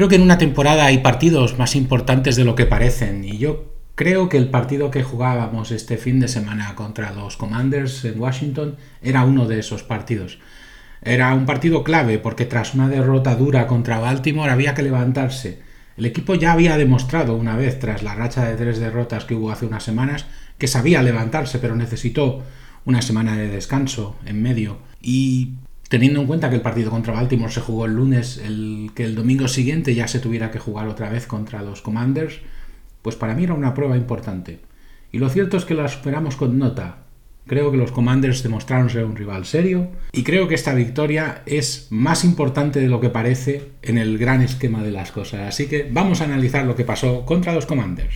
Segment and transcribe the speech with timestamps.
[0.00, 3.74] Creo que en una temporada hay partidos más importantes de lo que parecen y yo
[3.96, 8.76] creo que el partido que jugábamos este fin de semana contra los Commanders en Washington
[9.02, 10.38] era uno de esos partidos.
[11.02, 15.60] Era un partido clave porque tras una derrota dura contra Baltimore había que levantarse.
[15.98, 19.50] El equipo ya había demostrado una vez, tras la racha de tres derrotas que hubo
[19.50, 20.24] hace unas semanas,
[20.56, 22.42] que sabía levantarse, pero necesitó
[22.86, 24.78] una semana de descanso en medio.
[25.02, 25.56] Y
[25.90, 29.16] teniendo en cuenta que el partido contra Baltimore se jugó el lunes, el, que el
[29.16, 32.38] domingo siguiente ya se tuviera que jugar otra vez contra los Commanders,
[33.02, 34.60] pues para mí era una prueba importante.
[35.10, 36.98] Y lo cierto es que la superamos con nota.
[37.48, 41.88] Creo que los Commanders demostraron ser un rival serio y creo que esta victoria es
[41.90, 45.40] más importante de lo que parece en el gran esquema de las cosas.
[45.40, 48.14] Así que vamos a analizar lo que pasó contra los Commanders.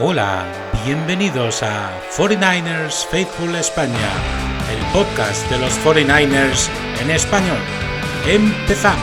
[0.00, 0.46] Hola,
[0.86, 6.68] bienvenidos a 49ers Faithful España el podcast de los 49ers
[7.00, 7.58] en español.
[8.26, 9.02] Empezamos.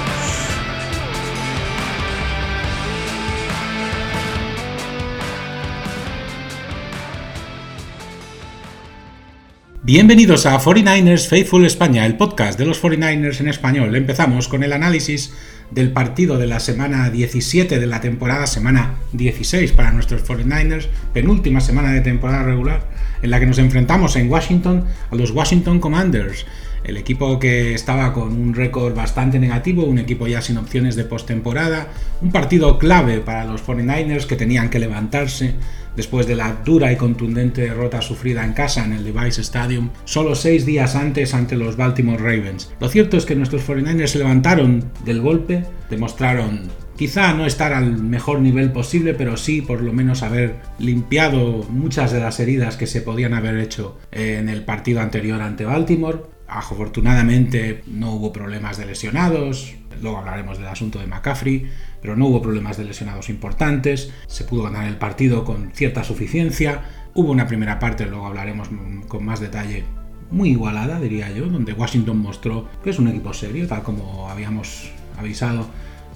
[9.82, 13.96] Bienvenidos a 49ers Faithful España, el podcast de los 49ers en español.
[13.96, 15.34] Empezamos con el análisis
[15.72, 21.62] del partido de la semana 17 de la temporada, semana 16 para nuestros 49ers, penúltima
[21.62, 22.88] semana de temporada regular,
[23.22, 26.46] en la que nos enfrentamos en Washington a los Washington Commanders,
[26.86, 31.04] el equipo que estaba con un récord bastante negativo, un equipo ya sin opciones de
[31.04, 31.90] postemporada,
[32.22, 35.56] un partido clave para los 49ers que tenían que levantarse
[35.96, 40.36] después de la dura y contundente derrota sufrida en casa en el Device Stadium, solo
[40.36, 42.72] seis días antes ante los Baltimore Ravens.
[42.80, 47.98] Lo cierto es que nuestros 49ers se levantaron del golpe, demostraron quizá no estar al
[47.98, 52.88] mejor nivel posible, pero sí por lo menos haber limpiado muchas de las heridas que
[52.88, 56.35] se podían haber hecho en el partido anterior ante Baltimore.
[56.48, 61.70] Afortunadamente no hubo problemas de lesionados, luego hablaremos del asunto de McCaffrey,
[62.02, 66.84] pero no hubo problemas de lesionados importantes, se pudo ganar el partido con cierta suficiencia,
[67.14, 68.70] hubo una primera parte, luego hablaremos
[69.08, 69.86] con más detalle,
[70.32, 74.92] muy igualada diría yo, donde Washington mostró que es un equipo serio, tal como habíamos
[75.18, 75.68] avisado,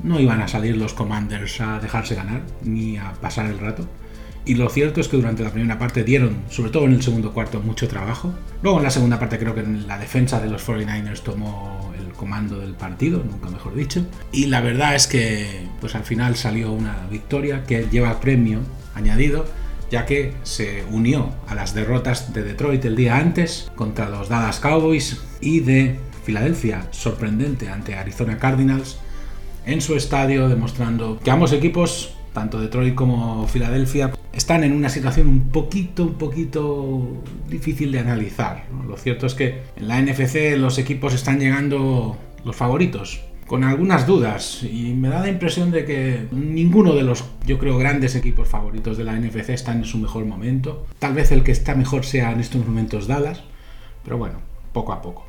[0.04, 3.88] no iban a salir los Commanders a dejarse ganar ni a pasar el rato.
[4.50, 7.34] Y lo cierto es que durante la primera parte dieron, sobre todo en el segundo
[7.34, 8.34] cuarto, mucho trabajo.
[8.64, 12.58] Luego en la segunda parte creo que la defensa de los 49ers tomó el comando
[12.58, 14.04] del partido, nunca mejor dicho.
[14.32, 18.62] Y la verdad es que pues al final salió una victoria que lleva premio
[18.96, 19.46] añadido,
[19.92, 24.60] ya que se unió a las derrotas de Detroit el día antes contra los Dallas
[24.60, 28.98] Cowboys y de Filadelfia, sorprendente ante Arizona Cardinals
[29.68, 35.28] en su estadio, demostrando que ambos equipos tanto Detroit como Filadelfia, están en una situación
[35.28, 38.66] un poquito, un poquito difícil de analizar.
[38.88, 44.06] Lo cierto es que en la NFC los equipos están llegando los favoritos, con algunas
[44.06, 48.48] dudas, y me da la impresión de que ninguno de los, yo creo, grandes equipos
[48.48, 50.86] favoritos de la NFC está en su mejor momento.
[51.00, 53.42] Tal vez el que está mejor sea en estos momentos Dallas,
[54.04, 54.40] pero bueno,
[54.72, 55.29] poco a poco.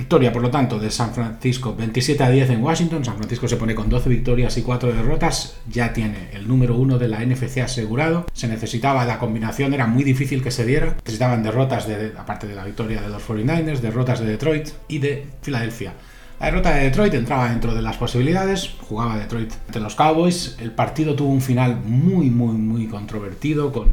[0.00, 3.04] Victoria, por lo tanto, de San Francisco 27 a 10 en Washington.
[3.04, 5.56] San Francisco se pone con 12 victorias y 4 derrotas.
[5.70, 8.24] Ya tiene el número 1 de la NFC asegurado.
[8.32, 10.96] Se necesitaba la combinación, era muy difícil que se diera.
[11.04, 15.26] Necesitaban derrotas, de, aparte de la victoria de los 49ers, derrotas de Detroit y de
[15.42, 15.92] Filadelfia.
[16.40, 20.70] La derrota de Detroit entraba dentro de las posibilidades, jugaba Detroit ante los Cowboys, el
[20.70, 23.90] partido tuvo un final muy, muy, muy controvertido, con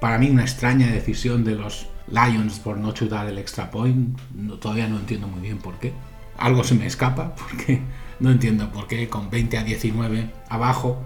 [0.00, 4.18] para mí una extraña decisión de los Lions por no chutar el extra point.
[4.60, 5.92] todavía no entiendo muy bien por qué.
[6.36, 7.80] Algo se me escapa porque
[8.20, 10.98] no entiendo por qué con 20 a 19 abajo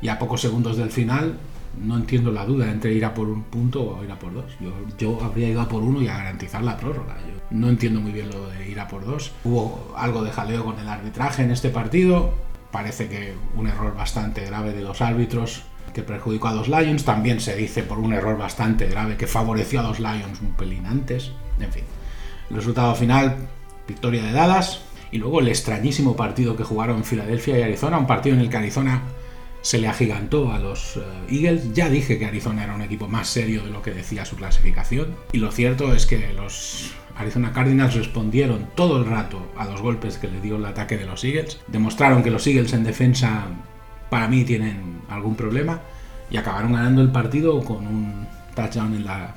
[0.00, 1.38] y a pocos segundos del final
[1.82, 4.52] no entiendo la duda entre ir a por un punto o ir a por dos.
[4.60, 7.16] Yo, yo habría ido a por uno y a garantizar la prórroga.
[7.26, 9.32] Yo no entiendo muy bien lo de ir a por dos.
[9.44, 12.32] Hubo algo de jaleo con el arbitraje en este partido.
[12.70, 15.62] Parece que un error bastante grave de los árbitros
[15.94, 17.04] que perjudicó a los Lions.
[17.04, 20.84] También se dice por un error bastante grave que favoreció a los Lions un pelín
[20.84, 21.32] antes.
[21.58, 21.84] En fin,
[22.50, 23.36] el resultado final,
[23.88, 24.82] victoria de Dallas.
[25.10, 28.56] Y luego el extrañísimo partido que jugaron Filadelfia y Arizona, un partido en el que
[28.56, 29.02] Arizona
[29.62, 31.72] se le agigantó a los eh, Eagles.
[31.72, 35.14] Ya dije que Arizona era un equipo más serio de lo que decía su clasificación.
[35.32, 40.18] Y lo cierto es que los Arizona Cardinals respondieron todo el rato a los golpes
[40.18, 41.60] que le dio el ataque de los Eagles.
[41.68, 43.46] Demostraron que los Eagles en defensa
[44.10, 45.80] para mí tienen algún problema
[46.30, 49.34] y acabaron ganando el partido con un touchdown en la,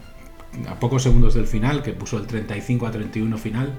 [0.67, 3.73] a pocos segundos del final que puso el 35 a 31 final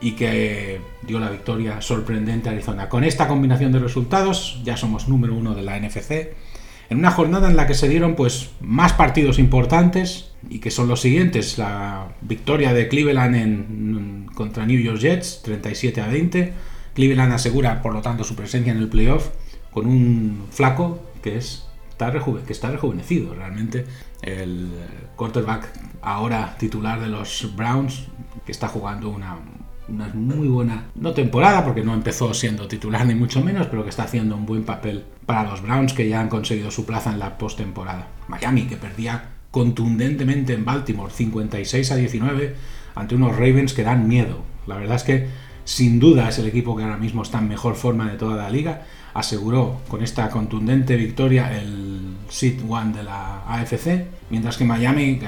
[0.00, 2.88] y que dio la victoria sorprendente a Arizona.
[2.88, 6.32] Con esta combinación de resultados ya somos número uno de la NFC
[6.90, 10.88] en una jornada en la que se dieron pues más partidos importantes y que son
[10.88, 11.58] los siguientes.
[11.58, 16.52] La victoria de Cleveland en, contra New York Jets 37 a 20
[16.98, 19.28] Cleveland asegura, por lo tanto, su presencia en el playoff
[19.72, 21.68] con un flaco que es
[22.52, 23.84] está rejuvenecido realmente.
[24.22, 24.70] El
[25.16, 25.68] quarterback
[26.02, 28.06] ahora titular de los Browns,
[28.46, 29.36] que está jugando una,
[29.88, 33.90] una muy buena, no temporada, porque no empezó siendo titular ni mucho menos, pero que
[33.90, 37.18] está haciendo un buen papel para los Browns, que ya han conseguido su plaza en
[37.18, 38.08] la postemporada.
[38.28, 42.54] Miami, que perdía contundentemente en Baltimore, 56 a 19,
[42.94, 44.42] ante unos Ravens que dan miedo.
[44.66, 45.28] La verdad es que
[45.68, 48.48] sin duda es el equipo que ahora mismo está en mejor forma de toda la
[48.48, 48.86] liga.
[49.12, 55.20] Aseguró con esta contundente victoria el Seed One de la AFC, mientras que Miami,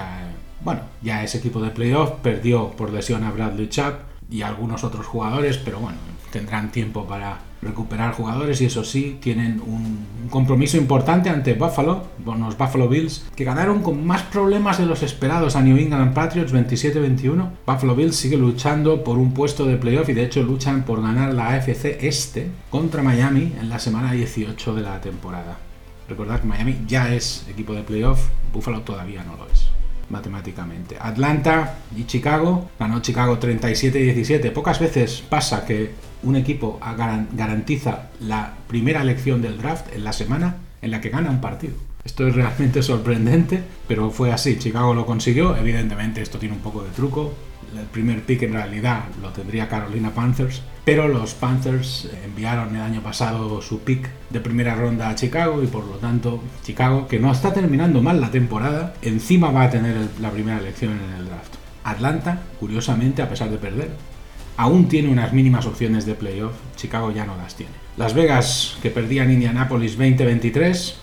[0.64, 3.96] bueno, ya es equipo de playoff, perdió por lesión a Bradley Chubb
[4.30, 5.98] y algunos otros jugadores, pero bueno,
[6.32, 12.56] tendrán tiempo para recuperar jugadores y eso sí, tienen un, compromiso importante ante Buffalo, los
[12.56, 17.50] Buffalo Bills, que ganaron con más problemas de los esperados a New England Patriots 27-21.
[17.66, 21.34] Buffalo Bills sigue luchando por un puesto de playoff y de hecho luchan por ganar
[21.34, 25.58] la AFC Este contra Miami en la semana 18 de la temporada.
[26.08, 29.68] Recordad que Miami ya es equipo de playoff, Buffalo todavía no lo es
[30.10, 30.96] matemáticamente.
[31.00, 34.52] Atlanta y Chicago, ganó Chicago 37-17.
[34.52, 35.92] Pocas veces pasa que
[36.22, 36.78] un equipo
[37.32, 41.74] garantiza la primera elección del draft en la semana en la que gana un partido.
[42.04, 44.58] Esto es realmente sorprendente, pero fue así.
[44.58, 45.56] Chicago lo consiguió.
[45.56, 47.32] Evidentemente esto tiene un poco de truco.
[47.76, 53.00] El primer pick en realidad lo tendría Carolina Panthers, pero los Panthers enviaron el año
[53.00, 57.30] pasado su pick de primera ronda a Chicago y por lo tanto Chicago, que no
[57.30, 61.54] está terminando mal la temporada, encima va a tener la primera elección en el draft.
[61.84, 63.90] Atlanta, curiosamente, a pesar de perder,
[64.60, 67.72] aún tiene unas mínimas opciones de playoff, Chicago ya no las tiene.
[67.96, 70.94] Las Vegas, que perdían Indianapolis 20-23,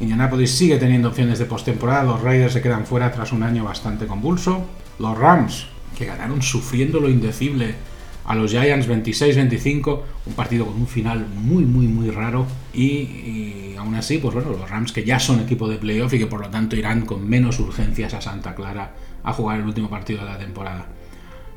[0.00, 4.08] Indianapolis sigue teniendo opciones de postemporada, los Raiders se quedan fuera tras un año bastante
[4.08, 4.66] convulso,
[4.98, 7.76] los Rams, que ganaron sufriendo lo indecible
[8.24, 12.44] a los Giants 26-25, un partido con un final muy, muy, muy raro.
[12.74, 16.26] Y, aún así, pues bueno, los Rams que ya son equipo de playoff y que
[16.26, 20.24] por lo tanto irán con menos urgencias a Santa Clara a jugar el último partido
[20.24, 20.86] de la temporada.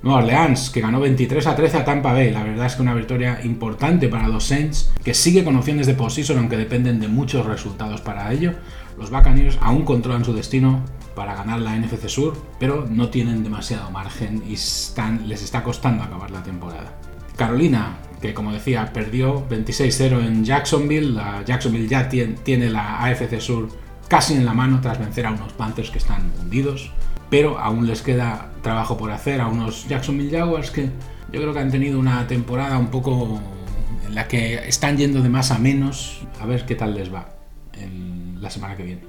[0.01, 2.31] Nueva Orleans, que ganó 23 a 13 a Tampa Bay.
[2.31, 5.93] La verdad es que una victoria importante para los Saints, que sigue con opciones de
[5.93, 8.53] posición, aunque dependen de muchos resultados para ello.
[8.97, 10.81] Los Buccaneers aún controlan su destino
[11.15, 16.31] para ganar la NFC Sur, pero no tienen demasiado margen y les está costando acabar
[16.31, 16.93] la temporada.
[17.35, 21.13] Carolina, que como decía, perdió 26-0 en Jacksonville.
[21.13, 23.67] La Jacksonville ya tiene la AFC Sur
[24.07, 26.91] casi en la mano tras vencer a unos Panthers que están hundidos
[27.29, 30.89] pero aún les queda trabajo por hacer a unos Jacksonville Jaguars que
[31.31, 33.39] yo creo que han tenido una temporada un poco
[34.07, 37.29] en la que están yendo de más a menos, a ver qué tal les va
[37.73, 39.01] en la semana que viene.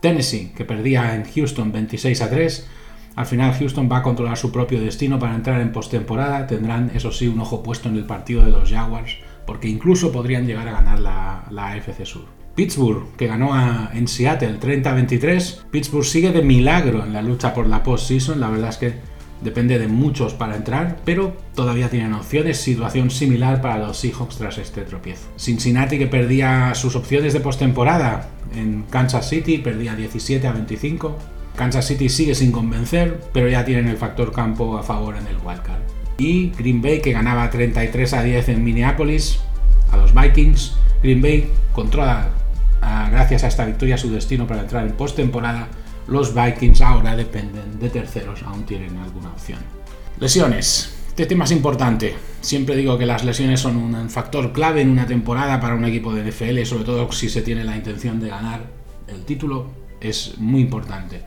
[0.00, 2.68] Tennessee, que perdía en Houston 26 a 3,
[3.16, 7.10] al final Houston va a controlar su propio destino para entrar en postemporada, tendrán eso
[7.10, 9.16] sí un ojo puesto en el partido de los Jaguars,
[9.46, 12.26] porque incluso podrían llegar a ganar la, la AFC Sur.
[12.58, 13.52] Pittsburgh, que ganó
[13.92, 15.66] en Seattle 30-23.
[15.70, 18.40] Pittsburgh sigue de milagro en la lucha por la postseason.
[18.40, 18.94] La verdad es que
[19.42, 22.56] depende de muchos para entrar, pero todavía tienen opciones.
[22.56, 25.28] Situación similar para los Seahawks tras este tropiezo.
[25.36, 31.16] Cincinnati, que perdía sus opciones de postemporada en Kansas City, perdía 17 a 25.
[31.54, 35.36] Kansas City sigue sin convencer, pero ya tienen el factor campo a favor en el
[35.36, 35.78] wildcard.
[36.18, 39.38] Y Green Bay, que ganaba 33 a 10 en Minneapolis,
[39.92, 40.74] a los Vikings.
[41.04, 42.28] Green Bay controla
[42.80, 45.68] gracias a esta victoria su destino para entrar en postemporada,
[46.06, 49.58] los Vikings ahora dependen de terceros, aún tienen alguna opción.
[50.18, 50.94] Lesiones.
[51.08, 52.14] Este tema es importante.
[52.40, 56.14] Siempre digo que las lesiones son un factor clave en una temporada para un equipo
[56.14, 58.60] de NFL, sobre todo si se tiene la intención de ganar
[59.08, 59.66] el título,
[60.00, 61.22] es muy importante.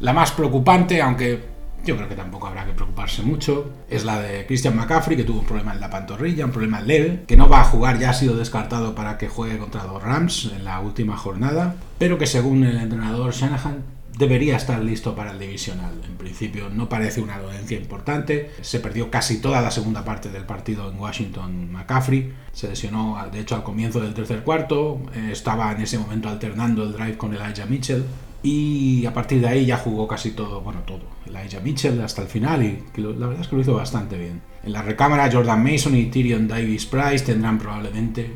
[0.00, 1.53] La más preocupante, aunque
[1.84, 3.70] yo creo que tampoco habrá que preocuparse mucho.
[3.88, 7.24] Es la de Christian McCaffrey, que tuvo un problema en la pantorrilla, un problema leve,
[7.26, 10.50] que no va a jugar, ya ha sido descartado para que juegue contra los Rams
[10.54, 15.38] en la última jornada, pero que según el entrenador Shanahan debería estar listo para el
[15.38, 15.92] divisional.
[16.06, 18.50] En principio no parece una dolencia importante.
[18.60, 22.32] Se perdió casi toda la segunda parte del partido en Washington McCaffrey.
[22.52, 25.00] Se lesionó, de hecho, al comienzo del tercer cuarto.
[25.14, 28.04] Eh, estaba en ese momento alternando el drive con Elijah Mitchell.
[28.44, 31.00] Y a partir de ahí ya jugó casi todo, bueno, todo.
[31.24, 34.42] Elijah Mitchell hasta el final y la verdad es que lo hizo bastante bien.
[34.62, 38.30] En la recámara Jordan Mason y Tyrion Davis Price tendrán probablemente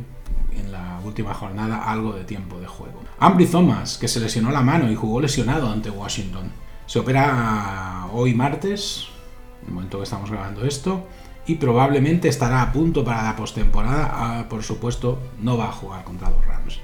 [0.57, 3.03] en la última jornada algo de tiempo de juego.
[3.19, 6.53] Ambry Thomas, que se lesionó la mano y jugó lesionado ante Washington.
[6.87, 9.09] Se opera hoy martes,
[9.61, 11.07] en el momento que estamos grabando esto,
[11.47, 14.11] y probablemente estará a punto para la postemporada.
[14.11, 16.81] Ah, por supuesto, no va a jugar contra los Rams.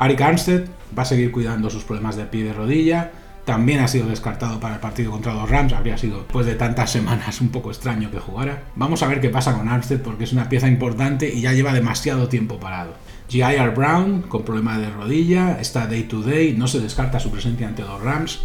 [0.00, 0.62] Ari Armstead
[0.98, 3.12] va a seguir cuidando sus problemas de pie y de rodilla.
[3.44, 5.74] también ha sido descartado para el partido contra los Rams.
[5.74, 8.62] Habría sido, después de tantas semanas, un poco extraño que jugara.
[8.76, 11.74] Vamos a ver qué pasa con Armstead porque es una pieza importante y ya lleva
[11.74, 12.94] demasiado tiempo parado.
[13.28, 13.70] G.I.R.
[13.70, 17.82] Brown, con problema de rodilla, está day to day, no se descarta su presencia ante
[17.82, 18.40] los Rams.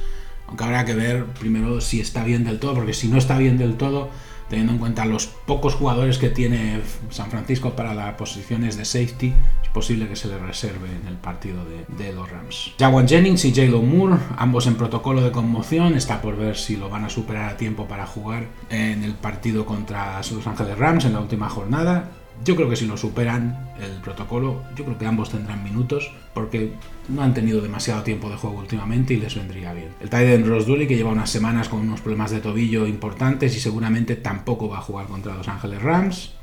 [0.48, 3.58] Aunque habrá que ver primero si está bien del todo, porque si no está bien
[3.58, 4.10] del todo,
[4.50, 9.34] teniendo en cuenta los pocos jugadores que tiene San Francisco para las posiciones de safety,
[9.64, 12.74] es posible que se le reserve en el partido de, los Rams.
[12.80, 16.90] Jawan Jennings y Jalen Moore, ambos en protocolo de conmoción, está por ver si lo
[16.90, 21.14] van a superar a tiempo para jugar en el partido contra Los Ángeles Rams en
[21.14, 22.12] la última jornada.
[22.44, 26.74] Yo creo que si lo superan el protocolo, yo creo que ambos tendrán minutos porque
[27.10, 29.89] no han tenido demasiado tiempo de juego últimamente y les vendría bien.
[30.00, 33.60] El Tyden Ross Dooley que lleva unas semanas con unos problemas de tobillo importantes y
[33.60, 36.34] seguramente tampoco va a jugar contra Los Ángeles Rams.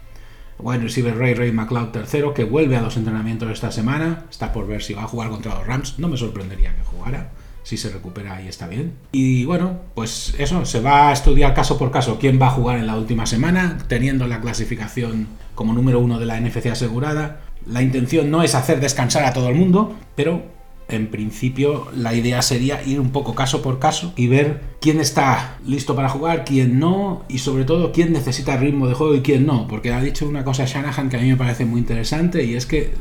[0.58, 4.25] Wide receiver Ray Ray McLeod tercero que vuelve a los entrenamientos esta semana.
[4.30, 5.99] Está por ver si va a jugar contra los Rams.
[5.99, 7.30] No me sorprendería que jugara
[7.62, 8.92] si se recupera y está bien.
[9.12, 12.78] Y bueno, pues eso, se va a estudiar caso por caso quién va a jugar
[12.78, 17.40] en la última semana, teniendo la clasificación como número uno de la NFC asegurada.
[17.66, 20.42] La intención no es hacer descansar a todo el mundo, pero
[20.88, 25.57] en principio la idea sería ir un poco caso por caso y ver quién está
[25.66, 29.47] listo para jugar, quién no y sobre todo quién necesita ritmo de juego y quién
[29.47, 32.54] no, porque ha dicho una cosa Shanahan que a mí me parece muy interesante y
[32.54, 32.95] es que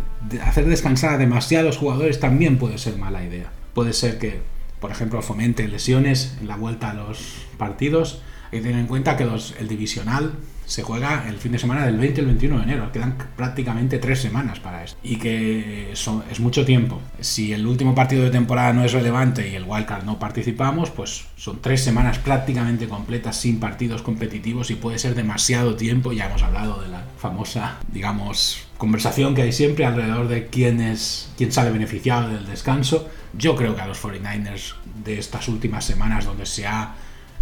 [0.43, 3.51] hacer descansar a demasiados jugadores también puede ser mala idea.
[3.73, 4.41] Puede ser que,
[4.79, 8.21] por ejemplo, fomente lesiones en la vuelta a los partidos.
[8.51, 10.33] Hay que tener en cuenta que los, el divisional
[10.71, 12.91] se juega el fin de semana del 20 al 21 de enero.
[12.93, 14.97] Quedan prácticamente tres semanas para esto.
[15.03, 17.01] Y que es mucho tiempo.
[17.19, 21.25] Si el último partido de temporada no es relevante y el wildcard no participamos, pues
[21.35, 26.13] son tres semanas prácticamente completas sin partidos competitivos y puede ser demasiado tiempo.
[26.13, 31.33] Ya hemos hablado de la famosa, digamos, conversación que hay siempre alrededor de quién, es,
[31.37, 33.09] quién sale beneficiado del descanso.
[33.33, 36.95] Yo creo que a los 49ers de estas últimas semanas donde se ha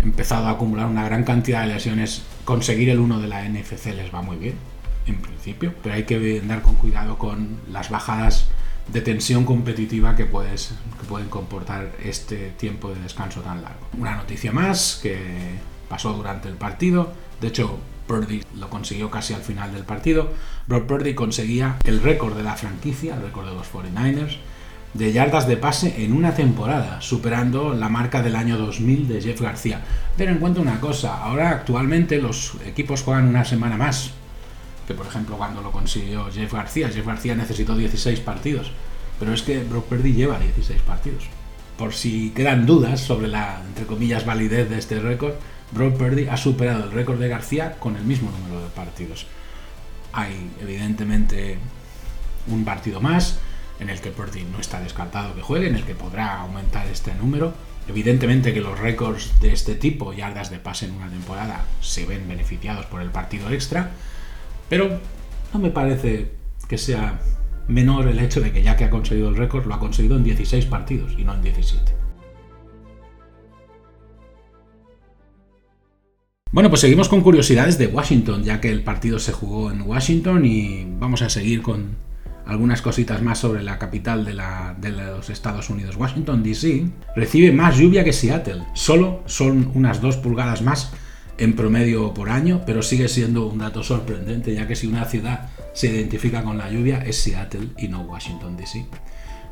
[0.04, 4.14] empezado a acumular una gran cantidad de lesiones, conseguir el 1 de la NFC les
[4.14, 4.56] va muy bien,
[5.06, 8.48] en principio, pero hay que andar con cuidado con las bajadas
[8.92, 13.88] de tensión competitiva que, puedes, que pueden comportar este tiempo de descanso tan largo.
[13.98, 15.18] Una noticia más que
[15.88, 20.34] pasó durante el partido, de hecho Purdy lo consiguió casi al final del partido,
[20.68, 24.38] Brock Purdy conseguía el récord de la franquicia, el récord de los 49ers,
[24.94, 29.42] de yardas de pase en una temporada, superando la marca del año 2000 de Jeff
[29.42, 29.82] García.
[30.18, 34.12] Ten en cuenta una cosa, ahora actualmente los equipos juegan una semana más,
[34.88, 38.72] que por ejemplo cuando lo consiguió Jeff García, Jeff García necesitó 16 partidos,
[39.20, 41.26] pero es que Brock Purdy lleva 16 partidos.
[41.78, 45.34] Por si quedan dudas sobre la, entre comillas, validez de este récord,
[45.72, 49.28] Brock Purdy ha superado el récord de García con el mismo número de partidos.
[50.12, 51.60] Hay evidentemente
[52.48, 53.40] un partido más,
[53.80, 57.14] en el que Purdy no está descartado que juegue, en el que podrá aumentar este
[57.16, 57.54] número.
[57.88, 62.28] Evidentemente que los récords de este tipo, yardas de pase en una temporada, se ven
[62.28, 63.92] beneficiados por el partido extra,
[64.70, 65.00] pero
[65.54, 66.32] no me parece
[66.68, 67.20] que sea
[67.68, 70.24] menor el hecho de que ya que ha conseguido el récord, lo ha conseguido en
[70.24, 71.94] 16 partidos y no en 17.
[76.52, 80.46] Bueno, pues seguimos con curiosidades de Washington, ya que el partido se jugó en Washington
[80.46, 81.96] y vamos a seguir con
[82.50, 88.04] algunas cositas más sobre la capital de, los Estados Unidos, Washington, D.C., recibe más lluvia
[88.04, 88.64] que Seattle.
[88.74, 90.92] Solo son unas dos pulgadas más
[91.38, 95.50] en promedio por año, pero sigue siendo un dato sorprendente, ya que si una ciudad
[95.74, 98.86] se identifica con la lluvia es Seattle y no Washington, D.C.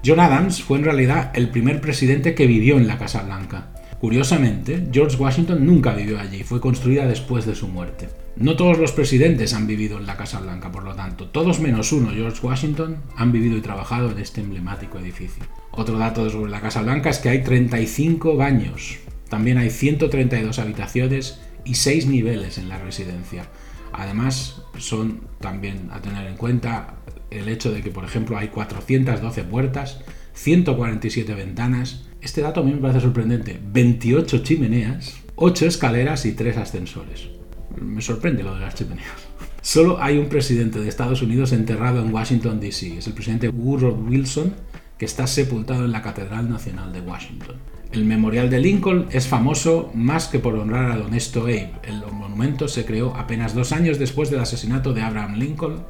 [0.05, 3.67] John Adams fue en realidad el primer presidente que vivió en la Casa Blanca.
[3.99, 8.09] Curiosamente, George Washington nunca vivió allí, fue construida después de su muerte.
[8.35, 11.91] No todos los presidentes han vivido en la Casa Blanca, por lo tanto, todos menos
[11.91, 15.43] uno, George Washington, han vivido y trabajado en este emblemático edificio.
[15.71, 18.97] Otro dato sobre la Casa Blanca es que hay 35 baños,
[19.29, 23.45] también hay 132 habitaciones y 6 niveles en la residencia.
[23.93, 26.97] Además, son también a tener en cuenta
[27.31, 30.01] el hecho de que, por ejemplo, hay 412 puertas,
[30.33, 32.06] 147 ventanas.
[32.21, 33.59] Este dato a mí me parece sorprendente.
[33.61, 37.37] 28 chimeneas, 8 escaleras y 3 ascensores
[37.81, 39.07] me sorprende lo de las chimeneas.
[39.61, 42.97] Solo hay un presidente de Estados Unidos enterrado en Washington, D.C.
[42.97, 44.53] Es el presidente Woodrow Wilson,
[44.97, 47.55] que está sepultado en la Catedral Nacional de Washington.
[47.91, 51.71] El Memorial de Lincoln es famoso más que por honrar al honesto Abe.
[51.83, 55.83] El monumento se creó apenas dos años después del asesinato de Abraham Lincoln.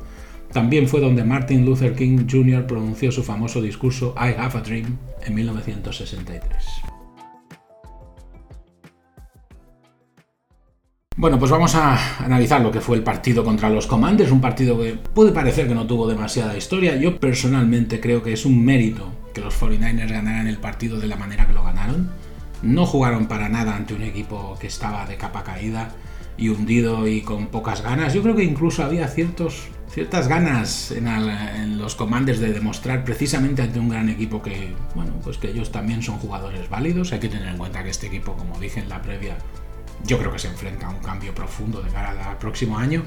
[0.52, 2.66] También fue donde Martin Luther King Jr.
[2.66, 6.66] pronunció su famoso discurso I Have a Dream en 1963.
[11.20, 14.80] Bueno, pues vamos a analizar lo que fue el partido contra los Commanders, un partido
[14.80, 16.96] que puede parecer que no tuvo demasiada historia.
[16.96, 21.16] Yo personalmente creo que es un mérito que los 49ers ganaran el partido de la
[21.16, 22.12] manera que lo ganaron.
[22.62, 25.90] No jugaron para nada ante un equipo que estaba de capa caída
[26.38, 28.14] y hundido y con pocas ganas.
[28.14, 33.80] Yo creo que incluso había ciertos, ciertas ganas en, los comandos de demostrar precisamente ante
[33.80, 37.14] un gran equipo que, bueno, pues que ellos también son jugadores válidos.
[37.14, 39.40] Hay que tener en cuenta que este equipo, como dije en la previa,
[40.06, 43.02] yo creo que se enfrenta a un cambio profundo de cara al próximo año.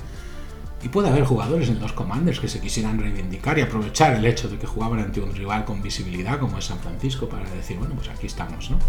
[0.83, 4.49] Y puede haber jugadores en los Commanders que se quisieran reivindicar y aprovechar el hecho
[4.49, 7.95] de que jugaban ante un rival con visibilidad como es San Francisco para decir, bueno,
[7.95, 8.81] pues aquí estamos, ¿no?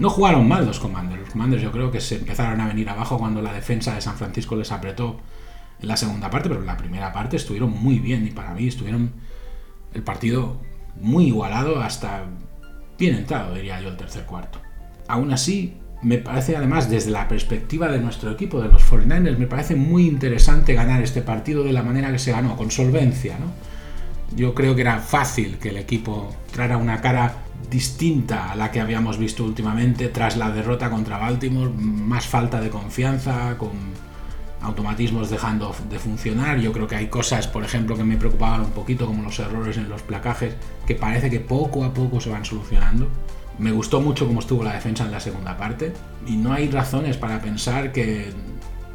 [0.00, 1.20] No jugaron mal los Commanders.
[1.20, 4.16] Los Commanders yo creo que se empezaron a venir abajo cuando la defensa de San
[4.16, 5.20] Francisco les apretó
[5.80, 8.66] en la segunda parte, pero en la primera parte estuvieron muy bien y para mí
[8.66, 9.12] estuvieron
[9.94, 10.60] el partido
[11.00, 12.24] muy igualado hasta
[12.98, 14.60] bien entrado, diría yo, el tercer cuarto.
[15.06, 19.46] Aún así, me parece además desde la perspectiva de nuestro equipo, de los 49ers, me
[19.46, 23.38] parece muy interesante ganar este partido de la manera que se ganó, con solvencia.
[23.38, 23.46] ¿no?
[24.36, 27.36] Yo creo que era fácil que el equipo trara una cara
[27.70, 32.70] distinta a la que habíamos visto últimamente tras la derrota contra Baltimore, más falta de
[32.70, 33.70] confianza, con
[34.62, 36.58] automatismos dejando de funcionar.
[36.58, 39.76] Yo creo que hay cosas, por ejemplo, que me preocupaban un poquito, como los errores
[39.76, 40.54] en los placajes,
[40.86, 43.08] que parece que poco a poco se van solucionando.
[43.58, 45.92] Me gustó mucho cómo estuvo la defensa en la segunda parte
[46.26, 48.32] y no hay razones para pensar que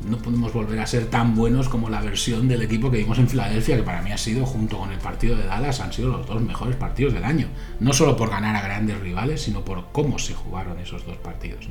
[0.08, 3.28] no podemos volver a ser tan buenos como la versión del equipo que vimos en
[3.28, 6.28] Filadelfia, que para mí ha sido, junto con el partido de Dallas, han sido los
[6.28, 7.48] dos mejores partidos del año.
[7.80, 11.68] No solo por ganar a grandes rivales, sino por cómo se jugaron esos dos partidos.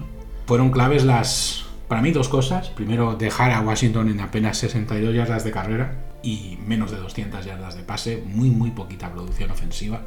[0.46, 2.70] Fueron claves las, para mí, dos cosas.
[2.70, 7.76] Primero, dejar a Washington en apenas 62 yardas de carrera y menos de 200 yardas
[7.76, 10.00] de pase, muy, muy poquita producción ofensiva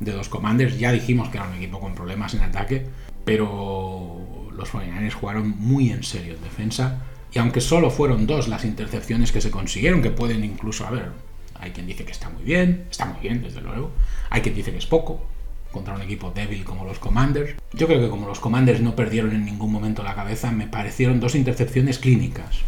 [0.00, 0.78] de dos commanders.
[0.78, 2.86] Ya dijimos que era un equipo con problemas en ataque,
[3.26, 8.64] pero los 49 jugaron muy en serio en defensa y aunque solo fueron dos las
[8.64, 11.12] intercepciones que se consiguieron, que pueden incluso haber,
[11.60, 13.90] hay quien dice que está muy bien, está muy bien desde luego,
[14.30, 15.26] hay quien dice que es poco,
[15.70, 17.54] contra un equipo débil como los Commanders.
[17.72, 21.20] Yo creo que como los Commanders no perdieron en ningún momento la cabeza, me parecieron
[21.20, 22.60] dos intercepciones clínicas.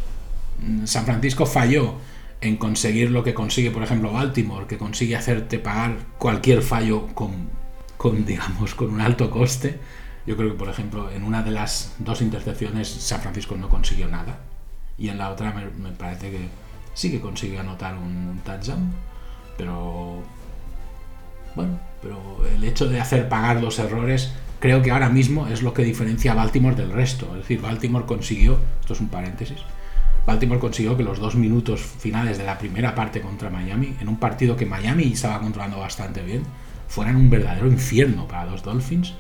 [0.61, 1.95] Mm, San Francisco falló
[2.41, 7.49] en conseguir lo que consigue, por ejemplo, Baltimore, que consigue hacerte pagar cualquier fallo con,
[7.97, 9.79] con digamos, con un alto coste.
[10.27, 14.07] Yo creo que, por ejemplo, en una de las dos intercepciones San Francisco no consiguió
[14.09, 14.41] nada
[15.01, 16.49] y en la otra me, parece que
[16.95, 18.93] sí que consigue anotar un, touchdown,
[19.57, 20.23] pero
[22.03, 22.19] pero
[22.55, 26.33] el hecho de hacer pagar los errores creo que ahora mismo es lo que diferencia
[26.33, 27.27] a Baltimore del resto.
[27.33, 29.59] Es decir, Baltimore consiguió, esto es un paréntesis,
[30.27, 34.17] Baltimore consiguió que los dos minutos finales de la primera parte contra Miami, en un
[34.17, 36.43] partido que Miami estaba controlando bastante bien,
[36.89, 39.15] fueran un verdadero infierno para los Dolphins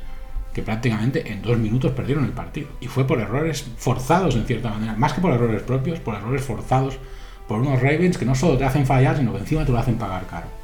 [0.53, 2.69] que prácticamente en dos minutos perdieron el partido.
[2.81, 6.43] Y fue por errores forzados en cierta manera, más que por errores propios, por errores
[6.43, 6.99] forzados
[7.47, 9.97] por unos Ravens que no solo te hacen fallar, sino que encima te lo hacen
[9.97, 10.60] pagar caro.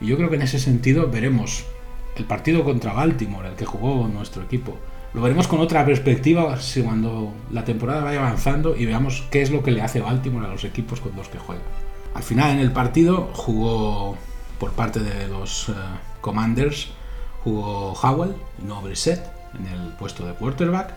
[0.00, 1.64] Y yo creo que en ese sentido veremos
[2.16, 4.76] el partido contra Baltimore, el que jugó nuestro equipo.
[5.14, 9.50] Lo veremos con otra perspectiva si cuando la temporada vaya avanzando y veamos qué es
[9.50, 11.62] lo que le hace Baltimore a los equipos con los que juega.
[12.14, 14.16] Al final en el partido jugó
[14.58, 15.72] por parte de los eh,
[16.20, 16.88] Commanders
[17.44, 18.34] jugó Howell
[18.66, 19.24] no Brissett
[19.58, 20.92] en el puesto de quarterback.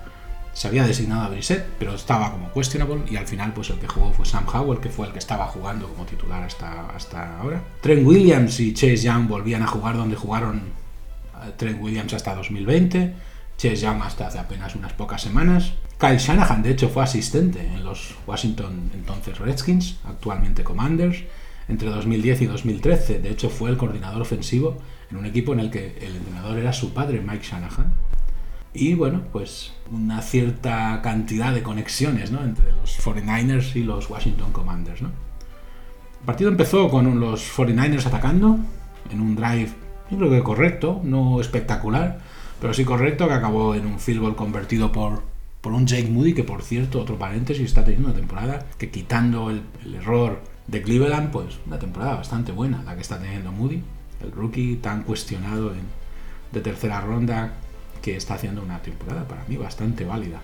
[0.53, 3.87] Se había designado a Brissett, pero estaba como questionable y al final pues el que
[3.87, 7.63] jugó fue Sam Howell, que fue el que estaba jugando como titular hasta, hasta ahora.
[7.81, 10.57] Trent Williams y Chase Young volvían a jugar donde jugaron
[11.43, 13.13] eh, Trent Williams hasta 2020,
[13.57, 15.73] Chase Young hasta hace apenas unas pocas semanas.
[15.97, 21.23] Kyle Shanahan de hecho fue asistente en los Washington entonces Redskins, actualmente Commanders
[21.71, 23.19] entre 2010 y 2013.
[23.19, 24.77] De hecho, fue el coordinador ofensivo
[25.09, 27.93] en un equipo en el que el entrenador era su padre, Mike Shanahan.
[28.73, 32.41] Y bueno, pues una cierta cantidad de conexiones ¿no?
[32.43, 35.01] entre los 49ers y los Washington Commanders.
[35.01, 35.10] ¿no?
[35.10, 38.57] El partido empezó con los 49ers atacando
[39.12, 39.69] en un drive,
[40.10, 42.19] yo creo que correcto, no espectacular,
[42.62, 45.23] pero sí correcto, que acabó en un field goal convertido por,
[45.60, 49.49] por un Jake Moody, que por cierto, otro paréntesis, está teniendo una temporada que quitando
[49.49, 53.81] el error de Cleveland, pues una temporada bastante buena la que está teniendo Moody,
[54.23, 55.73] el rookie tan cuestionado
[56.51, 57.53] de tercera ronda
[58.01, 60.41] que está haciendo una temporada para mí bastante válida.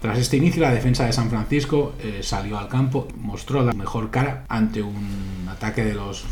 [0.00, 4.10] Tras este inicio, la defensa de San Francisco eh, salió al campo, mostró la mejor
[4.10, 6.24] cara ante un ataque de los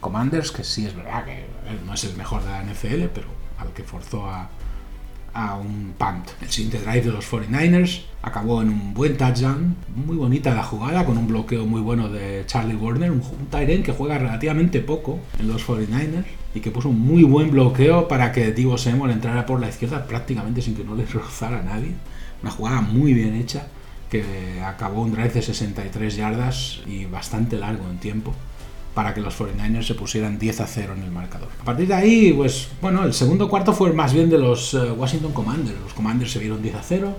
[0.00, 1.44] Commanders, que sí es verdad que
[1.86, 4.50] no es el mejor de la NFL, pero al que forzó a,
[5.34, 6.30] a un punt.
[6.40, 11.04] El siguiente drive de los 49ers acabó en un buen touchdown, muy bonita la jugada,
[11.04, 15.48] con un bloqueo muy bueno de Charlie Warner, un, un que juega relativamente poco en
[15.48, 19.60] los 49ers y que puso un muy buen bloqueo para que Divo Seymour entrara por
[19.60, 21.94] la izquierda prácticamente sin que no le rozara nadie.
[22.42, 23.66] Una jugada muy bien hecha
[24.10, 28.34] que acabó un drive de 63 yardas y bastante largo en tiempo
[28.94, 31.48] para que los 49ers se pusieran 10 a 0 en el marcador.
[31.60, 34.90] A partir de ahí, pues bueno, el segundo cuarto fue más bien de los eh,
[34.90, 35.78] Washington Commanders.
[35.80, 37.16] Los Commanders se vieron 10 a 0,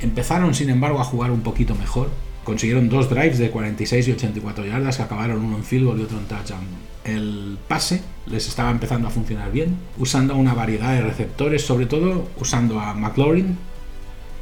[0.00, 2.10] empezaron sin embargo a jugar un poquito mejor.
[2.44, 6.02] Consiguieron dos drives de 46 y 84 yardas que acabaron uno en field goal y
[6.04, 6.64] otro en touchdown.
[7.04, 12.28] El pase les estaba empezando a funcionar bien, usando una variedad de receptores, sobre todo
[12.38, 13.58] usando a McLaurin,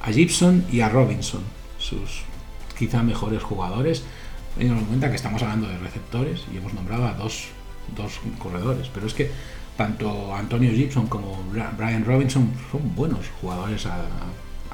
[0.01, 1.43] a Gibson y a Robinson,
[1.79, 2.23] sus
[2.77, 4.03] quizá mejores jugadores
[4.55, 7.47] teniendo en cuenta que estamos hablando de receptores y hemos nombrado a dos,
[7.97, 9.31] dos corredores, pero es que
[9.77, 14.05] tanto Antonio Gibson como Brian Robinson son buenos jugadores a,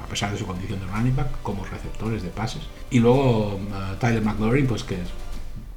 [0.09, 2.61] pesar de su condición de running back, como receptores de pases.
[2.89, 4.97] Y luego uh, Tyler McLaurin, pues que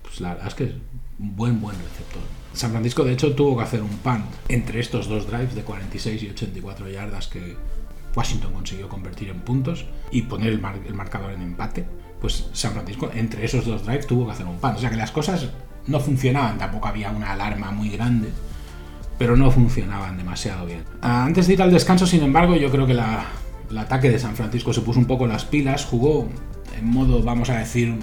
[0.02, 0.72] pues la verdad es que es
[1.18, 2.22] un buen, buen receptor.
[2.52, 6.22] San Francisco, de hecho, tuvo que hacer un punt entre estos dos drives de 46
[6.22, 7.56] y 84 yardas que
[8.14, 11.86] Washington consiguió convertir en puntos y poner el, el marcador en empate
[12.22, 14.76] pues San Francisco entre esos dos drives tuvo que hacer un pan.
[14.76, 15.48] O sea que las cosas
[15.88, 18.28] no funcionaban, tampoco había una alarma muy grande,
[19.18, 20.84] pero no funcionaban demasiado bien.
[21.02, 22.94] Ah, antes de ir al descanso, sin embargo, yo creo que
[23.72, 26.28] el ataque de San Francisco se puso un poco las pilas, jugó
[26.78, 27.98] en modo, vamos a decir,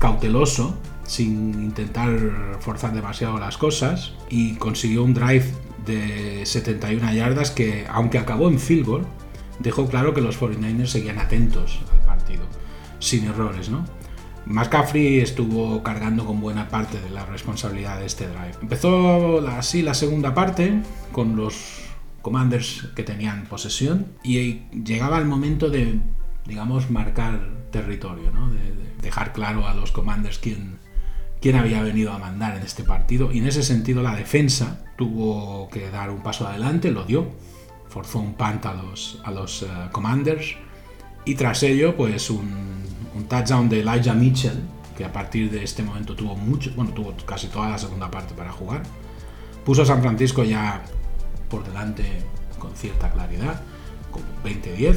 [0.00, 5.44] cauteloso, sin intentar forzar demasiado las cosas, y consiguió un drive
[5.86, 9.06] de 71 yardas que, aunque acabó en field goal,
[9.60, 12.42] dejó claro que los 49ers seguían atentos al partido
[12.98, 13.84] sin errores, ¿no?
[14.44, 18.54] McCaffrey estuvo cargando con buena parte de la responsabilidad de este drive.
[18.60, 20.82] Empezó así la segunda parte
[21.12, 21.81] con los
[22.22, 25.98] commanders que tenían posesión y llegaba el momento de,
[26.46, 28.50] digamos, marcar territorio, ¿no?
[28.50, 30.78] de, dejar claro a los commanders quién,
[31.40, 35.68] quién había venido a mandar en este partido y en ese sentido la defensa tuvo
[35.70, 37.32] que dar un paso adelante, lo dio,
[37.88, 40.54] forzó un punt a los, a los eh, commanders
[41.24, 42.82] y tras ello pues un
[43.28, 44.60] touchdown de Elijah Mitchell,
[44.96, 48.34] que a partir de este momento tuvo mucho, bueno, tuvo casi toda la segunda parte
[48.34, 48.82] para jugar.
[49.64, 50.82] Puso a San Francisco ya
[51.52, 52.04] por delante
[52.58, 53.60] con cierta claridad,
[54.10, 54.96] con 20-10,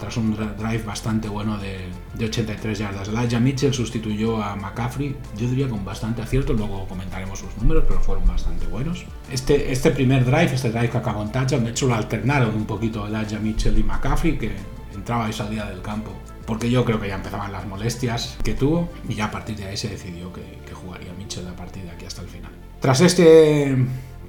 [0.00, 1.86] tras un drive bastante bueno de,
[2.24, 3.08] 83 yardas.
[3.08, 8.00] Elijah Mitchell sustituyó a McCaffrey, yo diría con bastante acierto, luego comentaremos sus números, pero
[8.00, 9.04] fueron bastante buenos.
[9.30, 12.64] Este, este primer drive, este drive que acabó en touchdown, de hecho lo alternaron un
[12.64, 14.52] poquito Elijah Mitchell y McCaffrey, que
[14.94, 16.12] entraba y salía del campo
[16.46, 19.66] porque yo creo que ya empezaban las molestias que tuvo y ya a partir de
[19.66, 20.42] ahí se decidió que,
[20.74, 22.50] jugaría Mitchell a partir de aquí hasta el final.
[22.80, 23.76] Tras este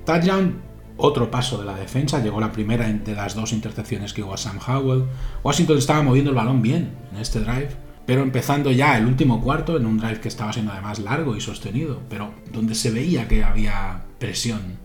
[0.06, 0.62] touchdown,
[0.98, 4.38] otro paso de la defensa, llegó la primera de las dos intercepciones que hubo a
[4.38, 5.06] Sam Howell.
[5.44, 7.70] Washington estaba moviendo el balón bien en este drive,
[8.06, 11.42] pero empezando ya el último cuarto, en un drive que estaba siendo además largo y
[11.42, 14.78] sostenido, pero donde se veía que había presión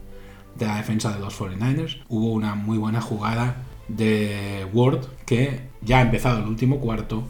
[0.57, 3.57] de la defensa de los 49ers, hubo una muy buena jugada
[3.89, 7.25] de Ward que ya empezado el último cuarto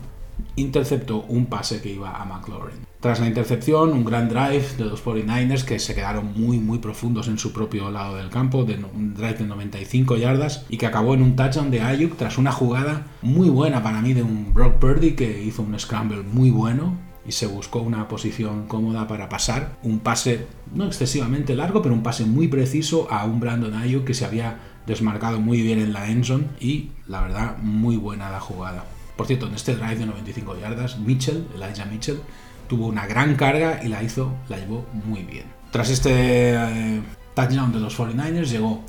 [0.56, 2.87] interceptó un pase que iba a McLaurin.
[3.00, 7.28] Tras la intercepción, un gran drive de los 49ers que se quedaron muy muy profundos
[7.28, 11.14] en su propio lado del campo, de un drive de 95 yardas y que acabó
[11.14, 14.80] en un touchdown de Ayuk tras una jugada muy buena para mí de un Brock
[14.80, 19.78] Purdy que hizo un scramble muy bueno y se buscó una posición cómoda para pasar,
[19.84, 24.14] un pase no excesivamente largo, pero un pase muy preciso a un Brandon Ayuk que
[24.14, 24.58] se había
[24.88, 28.86] desmarcado muy bien en la endzone y la verdad muy buena la jugada.
[29.16, 32.20] Por cierto, en este drive de 95 yardas, Mitchell, Elijah Mitchell,
[32.68, 35.46] tuvo una gran carga y la hizo, la llevó muy bien.
[35.70, 37.02] Tras este eh,
[37.34, 38.82] touchdown de los 49ers llegó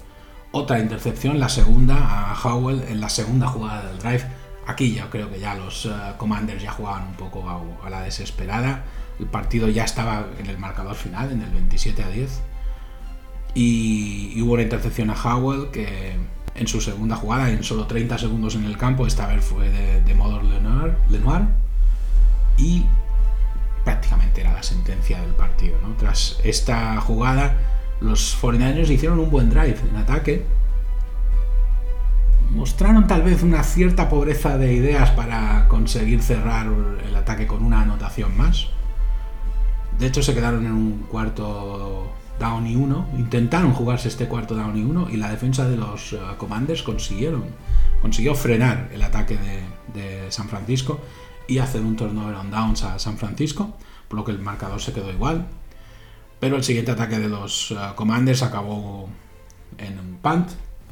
[0.52, 4.26] otra intercepción, la segunda a Howell en la segunda jugada del drive.
[4.68, 8.02] Aquí ya creo que ya los eh, Commanders ya jugaban un poco a, a, la
[8.02, 8.84] desesperada.
[9.20, 12.42] El partido ya estaba en el marcador final, en el 27 a 10
[13.54, 16.16] y, hubo una intercepción a Howell que
[16.56, 20.02] en su segunda jugada, en solo 30 segundos en el campo, esta vez fue de,
[20.02, 21.44] de Modor Lenoir, Lenoir,
[22.58, 22.84] y
[23.84, 25.78] prácticamente era la sentencia del partido.
[25.98, 27.58] Tras esta jugada,
[28.02, 30.46] los 49ers hicieron un buen drive en ataque.
[32.52, 36.68] Mostraron tal vez una cierta pobreza de ideas para conseguir cerrar
[37.08, 38.68] el ataque con una anotación más.
[40.00, 44.78] De hecho, se quedaron en un cuarto down y 1, intentaron jugarse este cuarto down
[44.78, 47.44] y 1 y la defensa de los uh, Commanders consiguieron,
[48.02, 51.02] consiguió frenar el ataque de, San Francisco
[51.50, 53.76] y hacer un turnover on downs a San Francisco,
[54.08, 55.48] por lo que el marcador se quedó igual.
[56.40, 59.10] Pero el siguiente ataque de los uh, Commanders acabó
[59.78, 60.50] en un punt.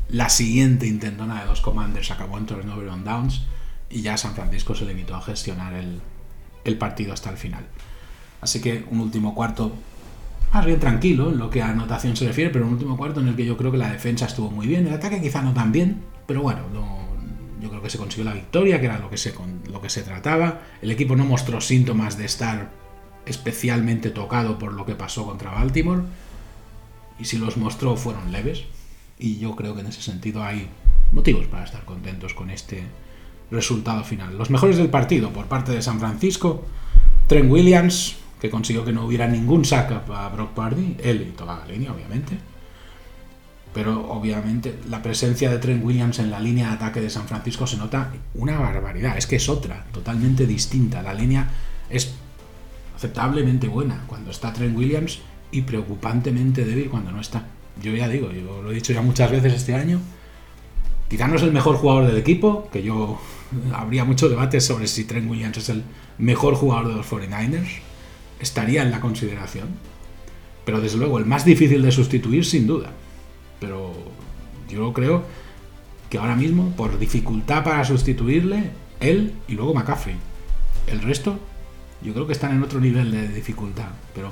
[0.09, 3.43] La siguiente intentona de los Commanders acabó en turnover on downs
[3.89, 6.01] y ya San Francisco se limitó a gestionar el,
[6.63, 7.65] el partido hasta el final.
[8.41, 9.73] Así que un último cuarto
[10.53, 13.27] más bien tranquilo en lo que a anotación se refiere, pero un último cuarto en
[13.27, 15.71] el que yo creo que la defensa estuvo muy bien, el ataque quizá no tan
[15.71, 16.61] bien, pero bueno,
[17.61, 19.33] yo creo que se consiguió la victoria, que era lo que, se,
[19.71, 20.61] lo que se trataba.
[20.81, 22.69] El equipo no mostró síntomas de estar
[23.25, 26.03] especialmente tocado por lo que pasó contra Baltimore.
[27.19, 28.63] Y si los mostró fueron leves.
[29.19, 30.67] Y yo creo que en ese sentido hay
[31.11, 32.83] motivos para estar contentos con este
[33.49, 34.37] resultado final.
[34.37, 36.65] Los mejores del partido por parte de San Francisco,
[37.27, 41.57] Trent Williams, que consiguió que no hubiera ningún sack a Brock Purdy, él y toda
[41.57, 42.37] la línea, obviamente.
[43.77, 47.67] Pero obviamente la presencia de Trent Williams en la línea de ataque de San Francisco
[47.67, 49.15] se nota una barbaridad.
[49.19, 51.03] Es que es otra, totalmente distinta.
[51.03, 51.47] La línea
[51.87, 52.15] es
[52.95, 55.19] aceptablemente buena cuando está Trent Williams
[55.51, 57.45] y preocupantemente débil cuando no está.
[57.79, 59.99] Yo ya digo, yo lo he dicho ya muchas veces este año,
[61.07, 63.21] quizá es el mejor jugador del equipo, que yo
[63.73, 65.83] habría mucho debate sobre si Trent Williams es el
[66.17, 67.69] mejor jugador de los 49ers,
[68.39, 69.67] estaría en la consideración,
[70.65, 72.91] pero desde luego el más difícil de sustituir sin duda.
[73.59, 73.93] Pero
[74.69, 75.23] yo creo
[76.09, 80.15] que ahora mismo, por dificultad para sustituirle, él y luego McCaffrey.
[80.87, 81.39] El resto,
[82.01, 84.31] yo creo que están en otro nivel de dificultad, pero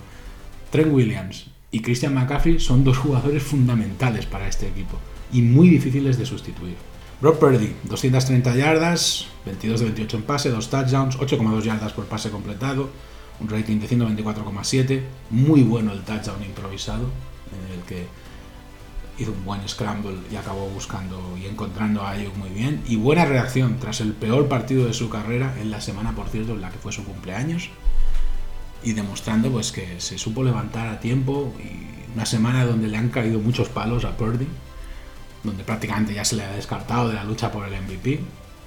[0.72, 4.98] Trent Williams y Christian McCaffrey son dos jugadores fundamentales para este equipo
[5.32, 6.76] y muy difíciles de sustituir.
[7.22, 12.30] Brock Purdy, 230 yardas, 22 de 28 en pase, 2 touchdowns, 8,2 yardas por pase
[12.30, 12.90] completado,
[13.40, 17.10] un rating de 124,7, muy bueno el touchdown improvisado,
[17.52, 18.06] en el que
[19.18, 23.26] hizo un buen scramble y acabó buscando y encontrando a Ayuk muy bien, y buena
[23.26, 26.70] reacción tras el peor partido de su carrera en la semana, por cierto, en la
[26.70, 27.70] que fue su cumpleaños,
[28.84, 33.10] y demostrando pues que se supo levantar a tiempo y una semana donde le han
[33.10, 34.48] caído muchos palos a Purdy,
[35.44, 38.20] donde prácticamente ya se le ha descartado de la lucha por el MVP.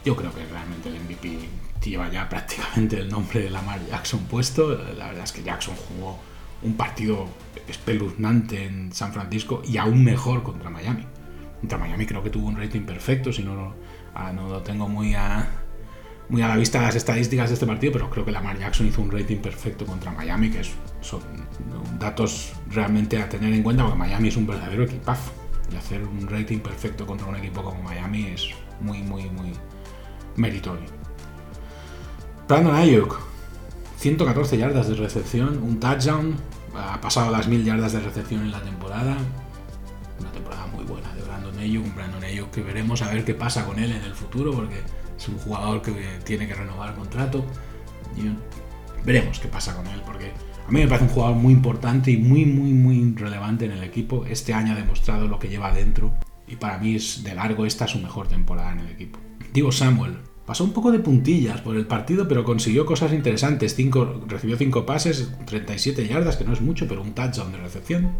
[0.04, 1.38] Yo creo que realmente el MVP
[1.82, 4.70] lleva ya prácticamente el nombre de Lamar Jackson puesto.
[4.96, 6.18] La verdad es que Jackson jugó
[6.62, 7.26] un partido
[7.68, 11.06] espeluznante en San Francisco y aún mejor contra Miami.
[11.60, 13.74] Contra Miami creo que tuvo un rating perfecto, si no,
[14.14, 15.48] ah, no lo tengo muy a,
[16.28, 19.02] muy a la vista las estadísticas de este partido, pero creo que Lamar Jackson hizo
[19.02, 20.62] un rating perfecto contra Miami, que
[21.00, 21.20] son
[21.98, 25.32] datos realmente a tener en cuenta, porque Miami es un verdadero equipazo.
[25.70, 28.48] Y hacer un rating perfecto contra un equipo como Miami es
[28.80, 29.52] muy, muy, muy
[30.36, 30.86] meritorio.
[32.46, 33.20] Brandon Ayuk,
[33.98, 36.36] 114 yardas de recepción, un touchdown,
[36.76, 39.16] ha pasado las 1000 yardas de recepción en la temporada.
[40.20, 43.34] Una temporada muy buena de Brandon Ayuk, un Brandon Ayuk que veremos a ver qué
[43.34, 44.82] pasa con él en el futuro, porque
[45.16, 45.92] es un jugador que
[46.24, 47.44] tiene que renovar el contrato.
[48.16, 48.30] Y
[49.04, 50.32] veremos qué pasa con él, porque
[50.66, 53.82] a mí me parece un jugador muy importante y muy, muy, muy relevante en el
[53.82, 54.26] equipo.
[54.26, 56.12] Este año ha demostrado lo que lleva adentro
[56.46, 59.18] y para mí es de largo esta su mejor temporada en el equipo.
[59.52, 63.74] Digo Samuel, pasó un poco de puntillas por el partido, pero consiguió cosas interesantes.
[63.74, 68.12] Cinco, recibió 5 pases, 37 yardas, que no es mucho, pero un touchdown de recepción.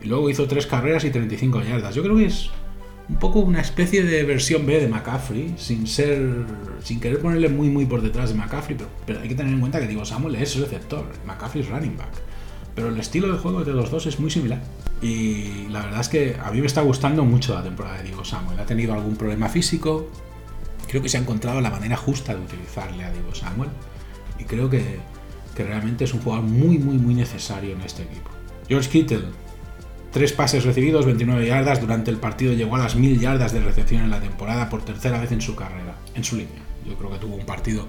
[0.00, 1.96] Y luego hizo 3 carreras y 35 yardas.
[1.96, 2.50] Yo creo que es
[3.08, 6.46] un poco una especie de versión B de McCaffrey, sin ser.
[6.80, 9.80] sin querer ponerle muy muy por detrás de McCaffrey, pero, hay que tener en cuenta
[9.80, 12.12] que digo, Samuel es receptor, McCaffrey es running back.
[12.76, 14.62] Pero el estilo de juego de los dos es muy similar.
[15.02, 18.24] Y la verdad es que a mí me está gustando mucho la temporada de Diego
[18.24, 18.60] Samuel.
[18.60, 20.08] Ha tenido algún problema físico.
[20.92, 23.70] Creo que se ha encontrado la manera justa de utilizarle a Diego Samuel.
[24.38, 25.00] Y creo que,
[25.56, 28.28] que realmente es un jugador muy, muy, muy necesario en este equipo.
[28.68, 29.24] George Kittle,
[30.12, 31.80] Tres pases recibidos, 29 yardas.
[31.80, 35.18] Durante el partido llegó a las 1000 yardas de recepción en la temporada por tercera
[35.18, 36.60] vez en su carrera, en su línea.
[36.86, 37.88] Yo creo que tuvo un partido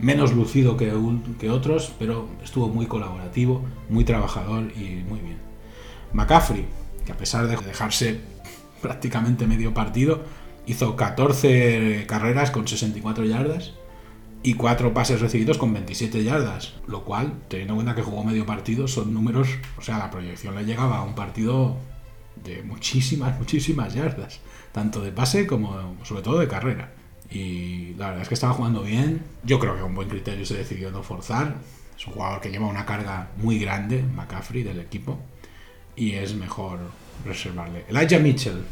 [0.00, 0.92] menos lucido que,
[1.38, 5.38] que otros, pero estuvo muy colaborativo, muy trabajador y muy bien.
[6.12, 6.66] McCaffrey,
[7.06, 8.18] que a pesar de dejarse
[8.82, 10.24] prácticamente medio partido,
[10.66, 13.72] hizo 14 carreras con 64 yardas
[14.42, 18.46] y cuatro pases recibidos con 27 yardas, lo cual, teniendo en cuenta que jugó medio
[18.46, 21.76] partido, son números, o sea, la proyección le llegaba a un partido
[22.42, 24.40] de muchísimas, muchísimas yardas,
[24.72, 26.92] tanto de pase como sobre todo de carrera.
[27.30, 30.56] Y la verdad es que estaba jugando bien, yo creo que con buen criterio se
[30.56, 31.56] decidió no forzar,
[31.96, 35.18] es un jugador que lleva una carga muy grande, McCaffrey, del equipo,
[35.94, 36.78] y es mejor
[37.26, 37.84] reservarle.
[37.88, 38.64] Elijah Mitchell,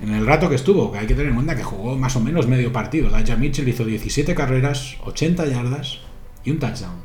[0.00, 2.20] en el rato que estuvo, que hay que tener en cuenta que jugó más o
[2.20, 3.08] menos medio partido.
[3.08, 6.00] Elijah Mitchell hizo 17 carreras, 80 yardas
[6.44, 6.96] y un touchdown.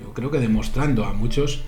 [0.00, 1.62] Yo creo que demostrando a muchos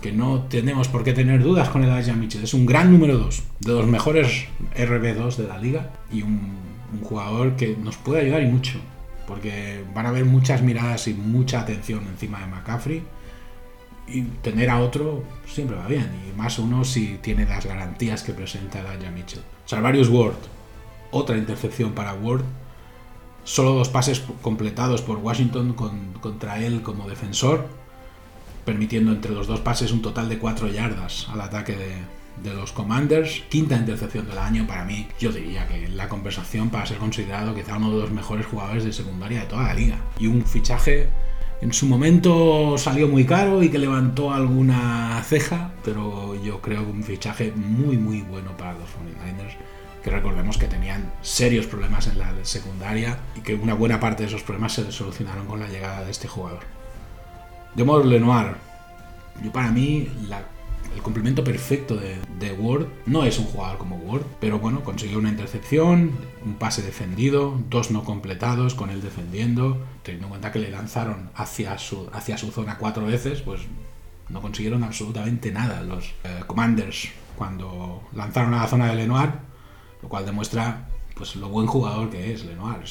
[0.00, 2.44] que no tenemos por qué tener dudas con Elijah Mitchell.
[2.44, 4.46] Es un gran número 2, de los mejores
[4.76, 6.56] RB2 de la liga y un,
[6.92, 8.78] un jugador que nos puede ayudar y mucho.
[9.26, 13.02] Porque van a haber muchas miradas y mucha atención encima de McCaffrey
[14.06, 18.32] y tener a otro siempre va bien, y más uno si tiene las garantías que
[18.32, 19.42] presenta Elijah Mitchell.
[19.64, 20.36] Salvarius Ward,
[21.10, 22.42] otra intercepción para Ward,
[23.44, 25.74] solo dos pases completados por Washington
[26.20, 27.66] contra él como defensor,
[28.64, 31.94] permitiendo entre los dos pases un total de cuatro yardas al ataque de,
[32.42, 33.44] de los Commanders.
[33.48, 35.06] Quinta intercepción del año para mí.
[35.20, 38.92] Yo diría que la conversación para ser considerado quizá uno de los mejores jugadores de
[38.92, 39.98] secundaria de toda la liga.
[40.18, 41.08] Y un fichaje
[41.60, 46.90] en su momento salió muy caro y que levantó alguna ceja, pero yo creo que
[46.90, 49.56] un fichaje muy muy bueno para los 49ers,
[50.02, 54.28] que recordemos que tenían serios problemas en la secundaria y que una buena parte de
[54.28, 56.60] esos problemas se solucionaron con la llegada de este jugador.
[57.74, 58.56] De modo Lenoir,
[59.42, 60.08] yo para mí
[60.94, 62.86] el complemento perfecto de, Ward.
[63.04, 66.12] No es un jugador como Ward, pero bueno, consiguió una intercepción,
[66.44, 71.30] un pase defendido, dos no completados con él defendiendo, teniendo en cuenta que le lanzaron
[71.34, 73.62] hacia su, hacia su zona cuatro veces, pues
[74.28, 79.30] no consiguieron absolutamente nada los eh, Commanders cuando lanzaron a la zona de Lenoir,
[80.02, 82.84] lo cual demuestra pues lo buen jugador que es Lenoir.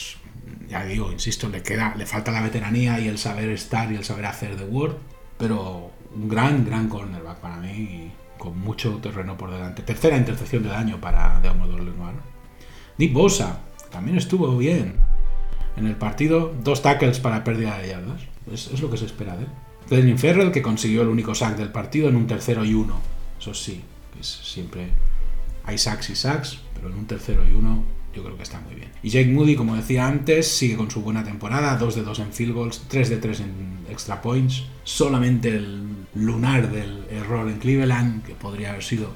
[0.67, 4.03] Ya digo, insisto, le queda, le falta la veteranía y el saber estar y el
[4.03, 4.95] saber hacer de Ward,
[5.37, 9.83] pero un gran, gran cornerback para mí, con mucho terreno por delante.
[9.83, 12.15] Tercera intercepción del año para Deomodoro Lenoir.
[12.97, 15.04] Nick Bosa también estuvo bien.
[15.77, 18.21] En el partido, dos tackles para pérdida de yardas.
[18.51, 19.49] Es, lo que se espera de él.
[19.89, 22.99] Denny Ferrell, que consiguió el único sack del partido en un tercero y uno.
[23.39, 23.81] Eso sí,
[24.19, 24.89] es siempre
[25.63, 27.83] hay sacks y sacks, pero en un tercero y uno
[28.15, 28.89] yo creo que está muy bien.
[29.03, 32.33] Y Jake Moody, como decía antes, sigue con su buena temporada, 2 de 2 en
[32.33, 35.83] field goals, 3 de 3 en extra points, solamente el
[36.13, 39.09] lunar del error en Cleveland, que podría haber sido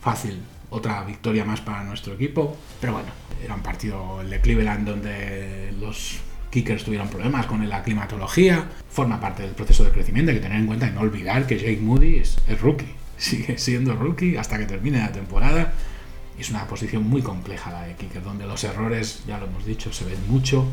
[0.00, 0.38] fácil
[0.70, 3.08] otra victoria más para nuestro equipo, pero bueno,
[3.42, 9.20] era un partido el de Cleveland donde los kickers tuvieron problemas con la climatología, forma
[9.20, 11.80] parte del proceso de crecimiento, hay que tener en cuenta y no olvidar que Jake
[11.80, 15.72] Moody es, rookie, sigue siendo rookie hasta que termine la temporada.
[16.38, 19.92] Es una posición muy compleja la de kicker, donde los errores, ya lo hemos dicho,
[19.92, 20.66] se ven mucho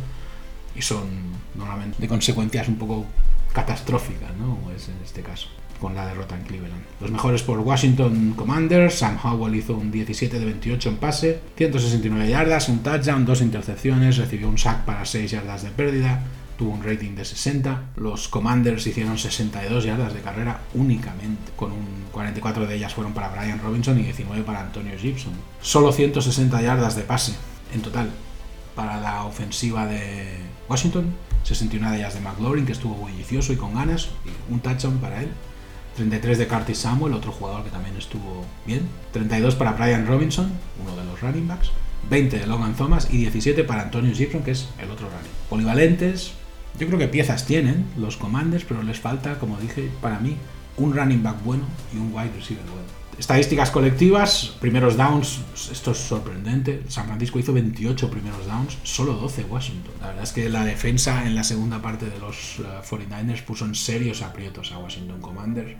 [0.75, 1.07] y son
[1.55, 3.05] normalmente de consecuencias un poco
[3.51, 4.57] catastróficas, ¿no?
[4.57, 5.47] Como es en este caso,
[5.79, 6.83] con la derrota en Cleveland.
[7.01, 12.29] Los mejores por Washington Commanders, Sam Howell hizo un 17 de 28 en pase, 169
[12.29, 16.23] yardas, un touchdown, dos intercepciones, recibió un sack para 6 yardas de pérdida,
[16.57, 17.91] tuvo un rating de 60.
[17.97, 23.29] Los Commanders hicieron 62 yardas de carrera únicamente, con un 44 de ellas fueron para
[23.29, 25.33] Brian Robinson y 19 para Antonio Gibson.
[25.61, 27.33] Solo 160 yardas de pase
[27.73, 28.09] en total
[28.75, 30.37] para la ofensiva de
[30.69, 34.09] Washington, 61 de ellas de McLaurin, que estuvo bullicioso y con ganas,
[34.49, 35.29] un touchdown para él.
[35.95, 38.87] 33 de Curtis Samuel, otro jugador que también estuvo bien.
[39.13, 41.71] 32 para Brian Robinson, uno de los running backs.
[42.09, 45.31] 20 de Logan Thomas y 17 para Antonio Gibson, que es el otro running.
[45.49, 46.33] Polivalentes,
[46.79, 50.37] yo creo que piezas tienen los commanders, pero les falta, como dije, para mí,
[50.77, 53.04] un running back bueno y un wide receiver bueno.
[53.17, 55.39] Estadísticas colectivas, primeros downs,
[55.71, 56.83] esto es sorprendente.
[56.89, 59.93] San Francisco hizo 28 primeros downs, solo 12 Washington.
[60.01, 63.63] La verdad es que la defensa en la segunda parte de los 49ers uh, puso
[63.63, 65.77] en serios aprietos a Washington Commanders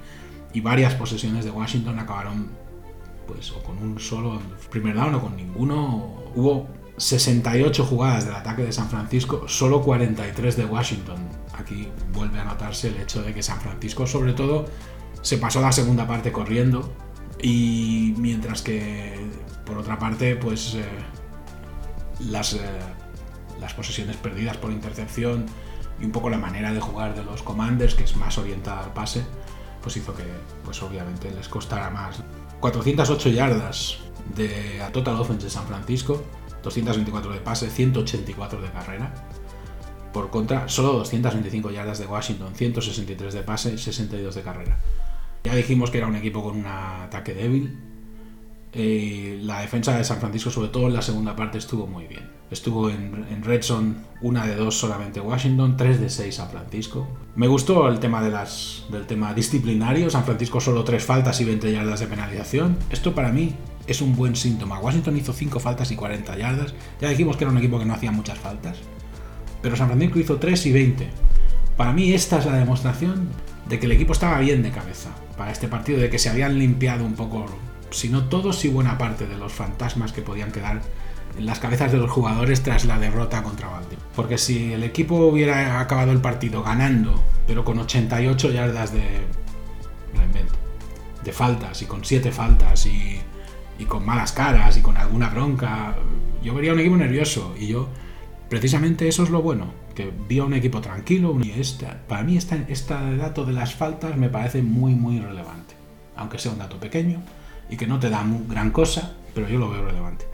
[0.54, 2.52] y varias posesiones de Washington acabaron
[3.28, 6.32] pues o con un solo primer down o con ninguno.
[6.36, 11.18] Hubo 68 jugadas del ataque de San Francisco, solo 43 de Washington.
[11.58, 14.68] Aquí vuelve a notarse el hecho de que San Francisco, sobre todo,
[15.22, 16.90] se pasó la segunda parte corriendo
[17.48, 19.14] y mientras que,
[19.68, 20.84] por otra parte, pues eh,
[22.32, 22.60] las, eh,
[23.62, 25.46] las posesiones perdidas por intercepción
[26.02, 28.94] y un poco la manera de jugar de los commanders, que es más orientada al
[28.94, 29.24] pase,
[29.84, 30.24] pues hizo que,
[30.64, 32.24] pues obviamente, les costara más.
[32.62, 34.00] 408 yardas
[34.36, 36.24] de a total offense de San Francisco,
[36.64, 39.14] 224 de pase, 184 de carrera.
[40.12, 44.80] Por contra, solo 225 yardas de Washington, 163 de pase, 62 de carrera.
[45.46, 47.78] Ya dijimos que era un equipo con un ataque débil.
[48.74, 52.28] Eh, la defensa de San Francisco, sobre todo en la segunda parte, estuvo muy bien.
[52.50, 53.62] Estuvo en, en Red
[54.22, 57.08] una de dos solamente Washington, 3 de 6 San Francisco.
[57.36, 60.10] Me gustó el tema del tema disciplinario.
[60.10, 62.78] San Francisco solo 3 faltas y 20 yardas de penalización.
[62.90, 63.54] Esto para mí
[63.86, 64.80] es un buen síntoma.
[64.80, 66.74] Washington hizo 5 faltas y 40 yardas.
[67.00, 68.80] Ya dijimos que era un equipo que no hacía muchas faltas.
[69.62, 71.10] Pero San Francisco hizo 3 y 20.
[71.78, 73.30] Para mí esta es la demostración
[73.70, 76.58] de que el equipo estaba bien de cabeza para este partido, de que se habían
[76.60, 77.46] limpiado un poco,
[77.92, 80.82] si no todos, y buena parte de los fantasmas que podían quedar
[81.38, 84.08] en las cabezas de los jugadores tras la derrota contra Baltimore.
[84.16, 89.02] Porque si el equipo hubiera acabado el partido ganando, pero con 88 yardas de,
[91.24, 93.20] de faltas y con 7 faltas y
[93.78, 95.96] y con malas caras y con alguna bronca.
[96.42, 97.90] Yo vería un equipo nervioso y yo,
[98.50, 101.38] precisamente eso es lo bueno, que vi a un equipo tranquilo.
[101.42, 105.76] Y esta, para mí este, este dato de las faltas me parece muy, muy relevante,
[106.16, 107.22] aunque sea un dato pequeño
[107.70, 110.26] y que no te da gran cosa, pero yo lo veo relevante.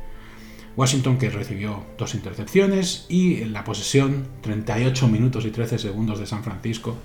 [0.75, 6.25] Washington que recibió dos intercepciones y en la posesión 38 minutos y 13 segundos de
[6.25, 6.95] San Francisco,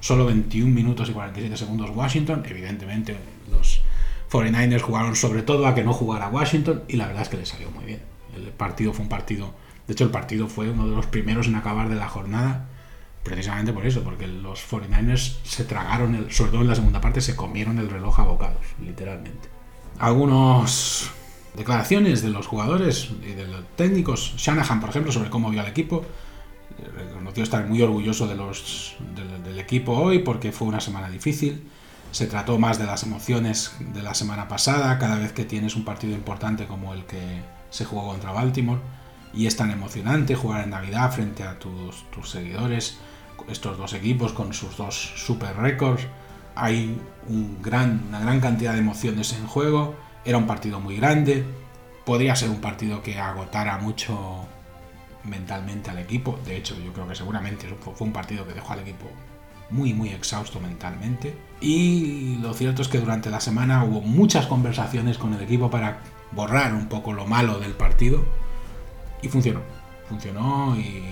[0.00, 3.16] solo 21 minutos y 47 segundos Washington, evidentemente
[3.50, 3.82] los
[4.30, 7.48] 49ers jugaron sobre todo a que no jugara Washington y la verdad es que les
[7.48, 8.00] salió muy bien.
[8.36, 9.54] El partido fue un partido,
[9.86, 12.66] de hecho el partido fue uno de los primeros en acabar de la jornada
[13.26, 17.20] precisamente por eso, porque los 49ers se tragaron, el, sobre todo en la segunda parte,
[17.20, 19.48] se comieron el reloj a bocados, literalmente.
[19.98, 21.10] Algunos
[21.56, 25.66] declaraciones de los jugadores y de los técnicos, Shanahan, por ejemplo, sobre cómo vio al
[25.66, 26.04] equipo,
[26.96, 28.96] reconoció estar muy orgulloso de los,
[29.44, 31.68] del equipo hoy porque fue una semana difícil.
[32.12, 35.84] Se trató más de las emociones de la semana pasada, cada vez que tienes un
[35.84, 38.80] partido importante como el que se jugó contra Baltimore.
[39.36, 42.98] Y es tan emocionante jugar en Navidad frente a tus, tus seguidores,
[43.48, 46.06] estos dos equipos con sus dos super récords.
[46.54, 49.94] Hay una gran cantidad de emociones en juego.
[50.24, 51.44] Era un partido muy grande.
[52.04, 54.46] Podría ser un partido que agotara mucho
[55.24, 56.38] mentalmente al equipo.
[56.46, 59.06] De hecho, yo creo que seguramente fue un partido que dejó al equipo
[59.70, 61.36] muy, muy exhausto mentalmente.
[61.60, 66.00] Y lo cierto es que durante la semana hubo muchas conversaciones con el equipo para
[66.32, 68.24] borrar un poco lo malo del partido.
[69.26, 69.60] Y funcionó.
[70.08, 71.02] Funcionó y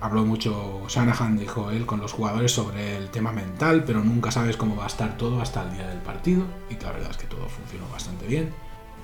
[0.00, 4.56] habló mucho Shanahan, dijo él, con los jugadores sobre el tema mental, pero nunca sabes
[4.56, 6.44] cómo va a estar todo hasta el día del partido.
[6.68, 8.52] Y la verdad es que todo funcionó bastante bien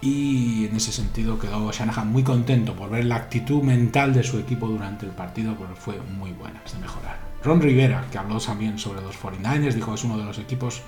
[0.01, 4.39] y en ese sentido quedó Shanahan muy contento por ver la actitud mental de su
[4.41, 7.18] equipo durante el partido, porque fue muy buena, es de mejorar.
[7.45, 10.83] Ron Rivera, que habló también sobre los 49ers, dijo que es uno de los equipos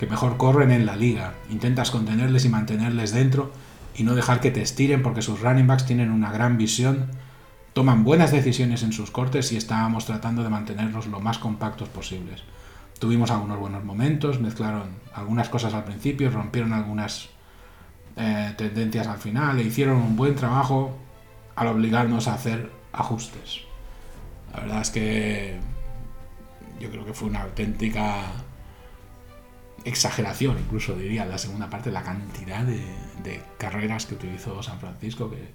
[0.00, 1.34] que mejor corren en la liga.
[1.50, 3.52] Intentas contenerles y mantenerles dentro
[3.94, 7.10] y no dejar que te estiren porque sus running backs tienen una gran visión,
[7.72, 12.42] toman buenas decisiones en sus cortes y estábamos tratando de mantenerlos lo más compactos posibles.
[12.98, 17.28] Tuvimos algunos buenos momentos, mezclaron algunas cosas al principio, rompieron algunas
[18.16, 20.96] eh, tendencias al final e hicieron un buen trabajo
[21.56, 23.62] al obligarnos a hacer ajustes.
[24.52, 25.58] La verdad es que
[26.80, 28.26] yo creo que fue una auténtica
[29.84, 32.82] exageración, incluso diría, la segunda parte, la cantidad de,
[33.58, 35.48] carreras que utilizó San Francisco que,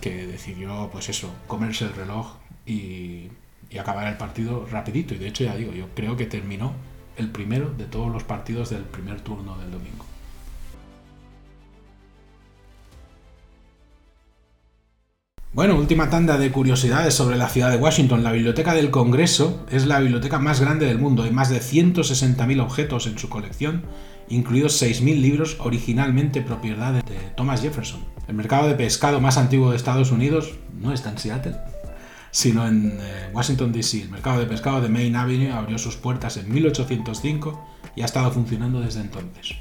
[0.00, 2.36] que, decidió, pues eso, comerse el reloj
[2.66, 3.28] y,
[3.70, 5.14] y acabar el partido rapidito.
[5.14, 6.74] Y de hecho, ya digo, yo creo que terminó
[7.16, 10.04] el primero de todos los partidos del primer turno del domingo.
[15.54, 18.24] Bueno, última tanda de curiosidades sobre la ciudad de Washington.
[18.24, 21.24] La Biblioteca del Congreso es la biblioteca más grande del mundo.
[21.24, 23.84] Hay más de 160.000 objetos en su colección,
[24.30, 27.02] incluidos 6.000 libros originalmente propiedad de
[27.36, 28.02] Thomas Jefferson.
[28.28, 31.56] El mercado de pescado más antiguo de Estados Unidos no está en Seattle,
[32.30, 34.04] sino en eh, Washington, D.C.
[34.04, 37.62] El mercado de pescado de Main Avenue abrió sus puertas en 1805
[37.94, 39.56] y ha estado funcionando desde entonces.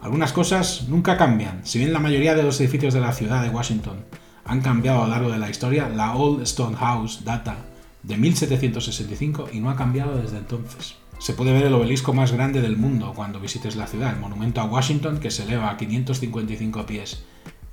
[0.00, 1.64] Algunas cosas nunca cambian.
[1.64, 4.04] Si bien la mayoría de los edificios de la ciudad de Washington
[4.44, 5.88] han cambiado a lo largo de la historia.
[5.88, 7.56] La Old Stone House data
[8.02, 10.96] de 1765 y no ha cambiado desde entonces.
[11.18, 14.60] Se puede ver el obelisco más grande del mundo cuando visites la ciudad, el monumento
[14.60, 17.24] a Washington que se eleva a 555 pies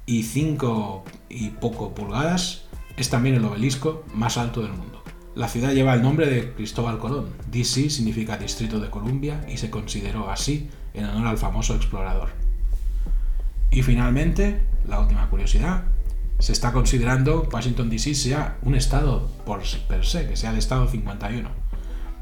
[0.05, 2.63] y 5 y poco pulgadas,
[2.97, 5.03] es también el obelisco más alto del mundo.
[5.35, 7.29] La ciudad lleva el nombre de Cristóbal Colón.
[7.49, 12.29] DC significa Distrito de Columbia y se consideró así en honor al famoso explorador.
[13.71, 15.85] Y finalmente, la última curiosidad,
[16.41, 20.87] se está considerando Washington DC sea un estado por per se, que sea el estado
[20.87, 21.47] 51.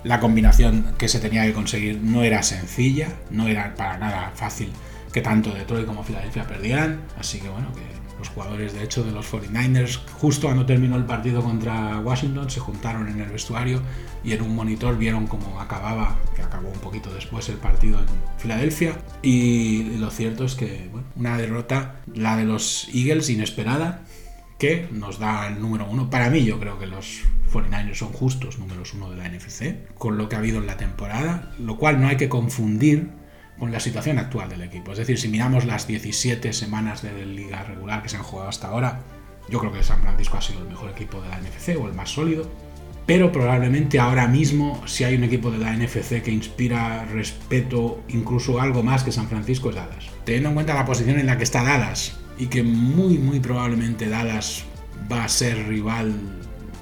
[0.05, 4.73] la combinación que se tenía que conseguir no era sencilla, no era para nada fácil
[5.12, 7.03] que tanto Detroit como Filadelfia perdieran.
[7.18, 7.83] Así que bueno, que
[8.23, 12.61] los jugadores de hecho de los 49ers, justo cuando terminó el partido contra Washington, se
[12.61, 13.83] juntaron en el vestuario
[14.23, 18.07] y en un monitor vieron cómo acababa, que acabó un poquito después el partido en
[18.39, 18.97] Filadelfia.
[19.23, 24.05] Y lo cierto es que bueno, una derrota, la de los Eagles, inesperada,
[24.57, 26.09] que nos da el número uno.
[26.09, 30.16] Para mí, yo creo que los 49ers son justos números uno de la NFC, con
[30.16, 33.11] lo que ha habido en la temporada, lo cual no hay que confundir
[33.63, 34.91] con la situación actual del equipo.
[34.91, 38.67] Es decir, si miramos las 17 semanas de liga regular que se han jugado hasta
[38.67, 39.03] ahora,
[39.49, 41.95] yo creo que San Francisco ha sido el mejor equipo de la NFC o el
[41.95, 42.51] más sólido.
[43.07, 48.61] Pero probablemente ahora mismo, si hay un equipo de la NFC que inspira respeto, incluso
[48.61, 50.07] algo más que San Francisco, es Dallas.
[50.25, 54.09] Teniendo en cuenta la posición en la que está Dallas y que muy, muy probablemente
[54.09, 54.65] Dallas
[55.09, 56.13] va a ser rival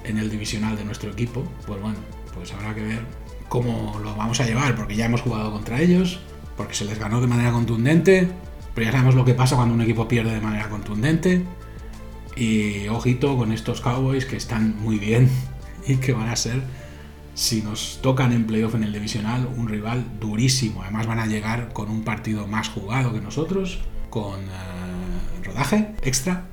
[0.03, 1.99] en el divisional de nuestro equipo, pues bueno,
[2.33, 3.05] pues habrá que ver
[3.49, 6.21] cómo lo vamos a llevar, porque ya hemos jugado contra ellos,
[6.61, 8.27] porque se les ganó de manera contundente,
[8.75, 11.43] pero ya sabemos lo que pasa cuando un equipo pierde de manera contundente.
[12.35, 15.27] Y ojito con estos Cowboys que están muy bien
[15.87, 16.61] y que van a ser,
[17.33, 20.83] si nos tocan en playoff en el divisional, un rival durísimo.
[20.83, 23.79] Además van a llegar con un partido más jugado que nosotros,
[24.11, 26.50] con eh, rodaje extra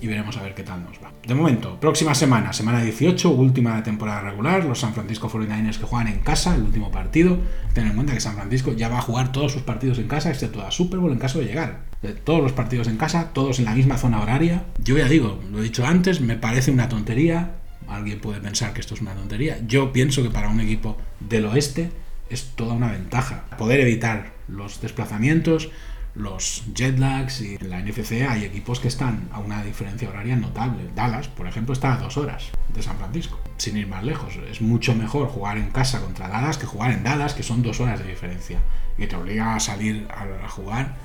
[0.00, 1.12] y veremos a ver qué tal nos va.
[1.26, 5.84] De momento, próxima semana, semana 18, última de temporada regular, los San Francisco 49ers que
[5.84, 7.38] juegan en casa, el último partido.
[7.74, 10.30] Ten en cuenta que San Francisco ya va a jugar todos sus partidos en casa,
[10.30, 11.80] excepto la Super Bowl en caso de llegar.
[12.24, 14.64] Todos los partidos en casa, todos en la misma zona horaria.
[14.82, 17.56] Yo ya digo, lo he dicho antes, me parece una tontería.
[17.88, 19.58] Alguien puede pensar que esto es una tontería.
[19.66, 21.90] Yo pienso que para un equipo del oeste
[22.30, 23.44] es toda una ventaja.
[23.58, 25.70] Poder evitar los desplazamientos,
[26.14, 30.36] los jet lags y en la NFC hay equipos que están a una diferencia horaria
[30.36, 30.90] notable.
[30.94, 34.36] Dallas, por ejemplo, está a dos horas de San Francisco, sin ir más lejos.
[34.50, 37.80] Es mucho mejor jugar en casa contra Dallas que jugar en Dallas, que son dos
[37.80, 38.60] horas de diferencia,
[38.98, 40.96] y te obliga a salir a, jugar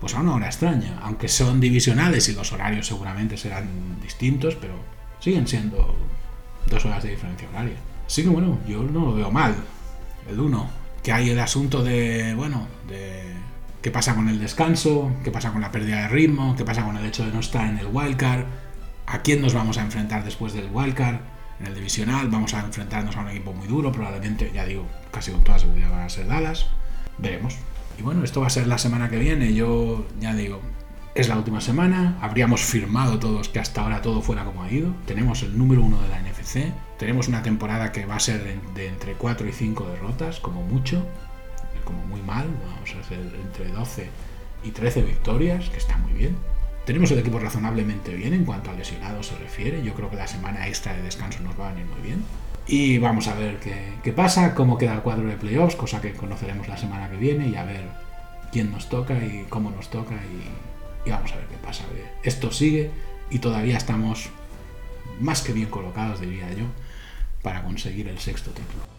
[0.00, 4.74] pues a una hora extraña, aunque son divisionales y los horarios seguramente serán distintos, pero
[5.20, 5.96] siguen siendo
[6.68, 7.76] dos horas de diferencia horaria.
[8.06, 9.54] Así que bueno, yo no lo veo mal.
[10.28, 10.68] El uno,
[11.02, 13.31] que hay el asunto de, bueno, de
[13.82, 16.96] qué pasa con el descanso, qué pasa con la pérdida de ritmo, qué pasa con
[16.96, 18.44] el hecho de no estar en el wildcard,
[19.06, 21.16] a quién nos vamos a enfrentar después del wildcard,
[21.60, 25.32] en el divisional vamos a enfrentarnos a un equipo muy duro, probablemente, ya digo, casi
[25.32, 26.66] con toda seguridad van a ser Dallas,
[27.18, 27.56] veremos.
[27.98, 30.60] Y bueno, esto va a ser la semana que viene, yo ya digo,
[31.14, 34.94] es la última semana, habríamos firmado todos que hasta ahora todo fuera como ha ido,
[35.06, 38.86] tenemos el número uno de la NFC, tenemos una temporada que va a ser de,
[38.86, 41.06] entre 4 y 5 derrotas, como mucho,
[41.84, 44.08] como muy mal, vamos a hacer entre 12
[44.64, 46.36] y 13 victorias, que está muy bien.
[46.84, 50.26] Tenemos el equipo razonablemente bien en cuanto a lesionados se refiere, yo creo que la
[50.26, 52.24] semana extra de descanso nos va a venir muy bien.
[52.66, 56.68] Y vamos a ver qué, pasa, cómo queda el cuadro de playoffs, cosa que conoceremos
[56.68, 57.84] la semana que viene y a ver
[58.52, 61.84] quién nos toca y cómo nos toca y, y vamos a ver qué pasa.
[62.22, 62.90] Esto sigue
[63.30, 64.30] y todavía estamos
[65.20, 66.66] más que bien colocados, diría yo,
[67.42, 68.91] para conseguir el sexto título.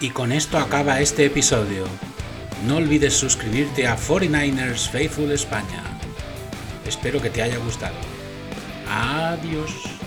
[0.00, 1.84] Y con esto acaba este episodio.
[2.66, 5.82] No olvides suscribirte a 49ers Faithful España.
[6.86, 7.96] Espero que te haya gustado.
[8.88, 9.99] Adiós.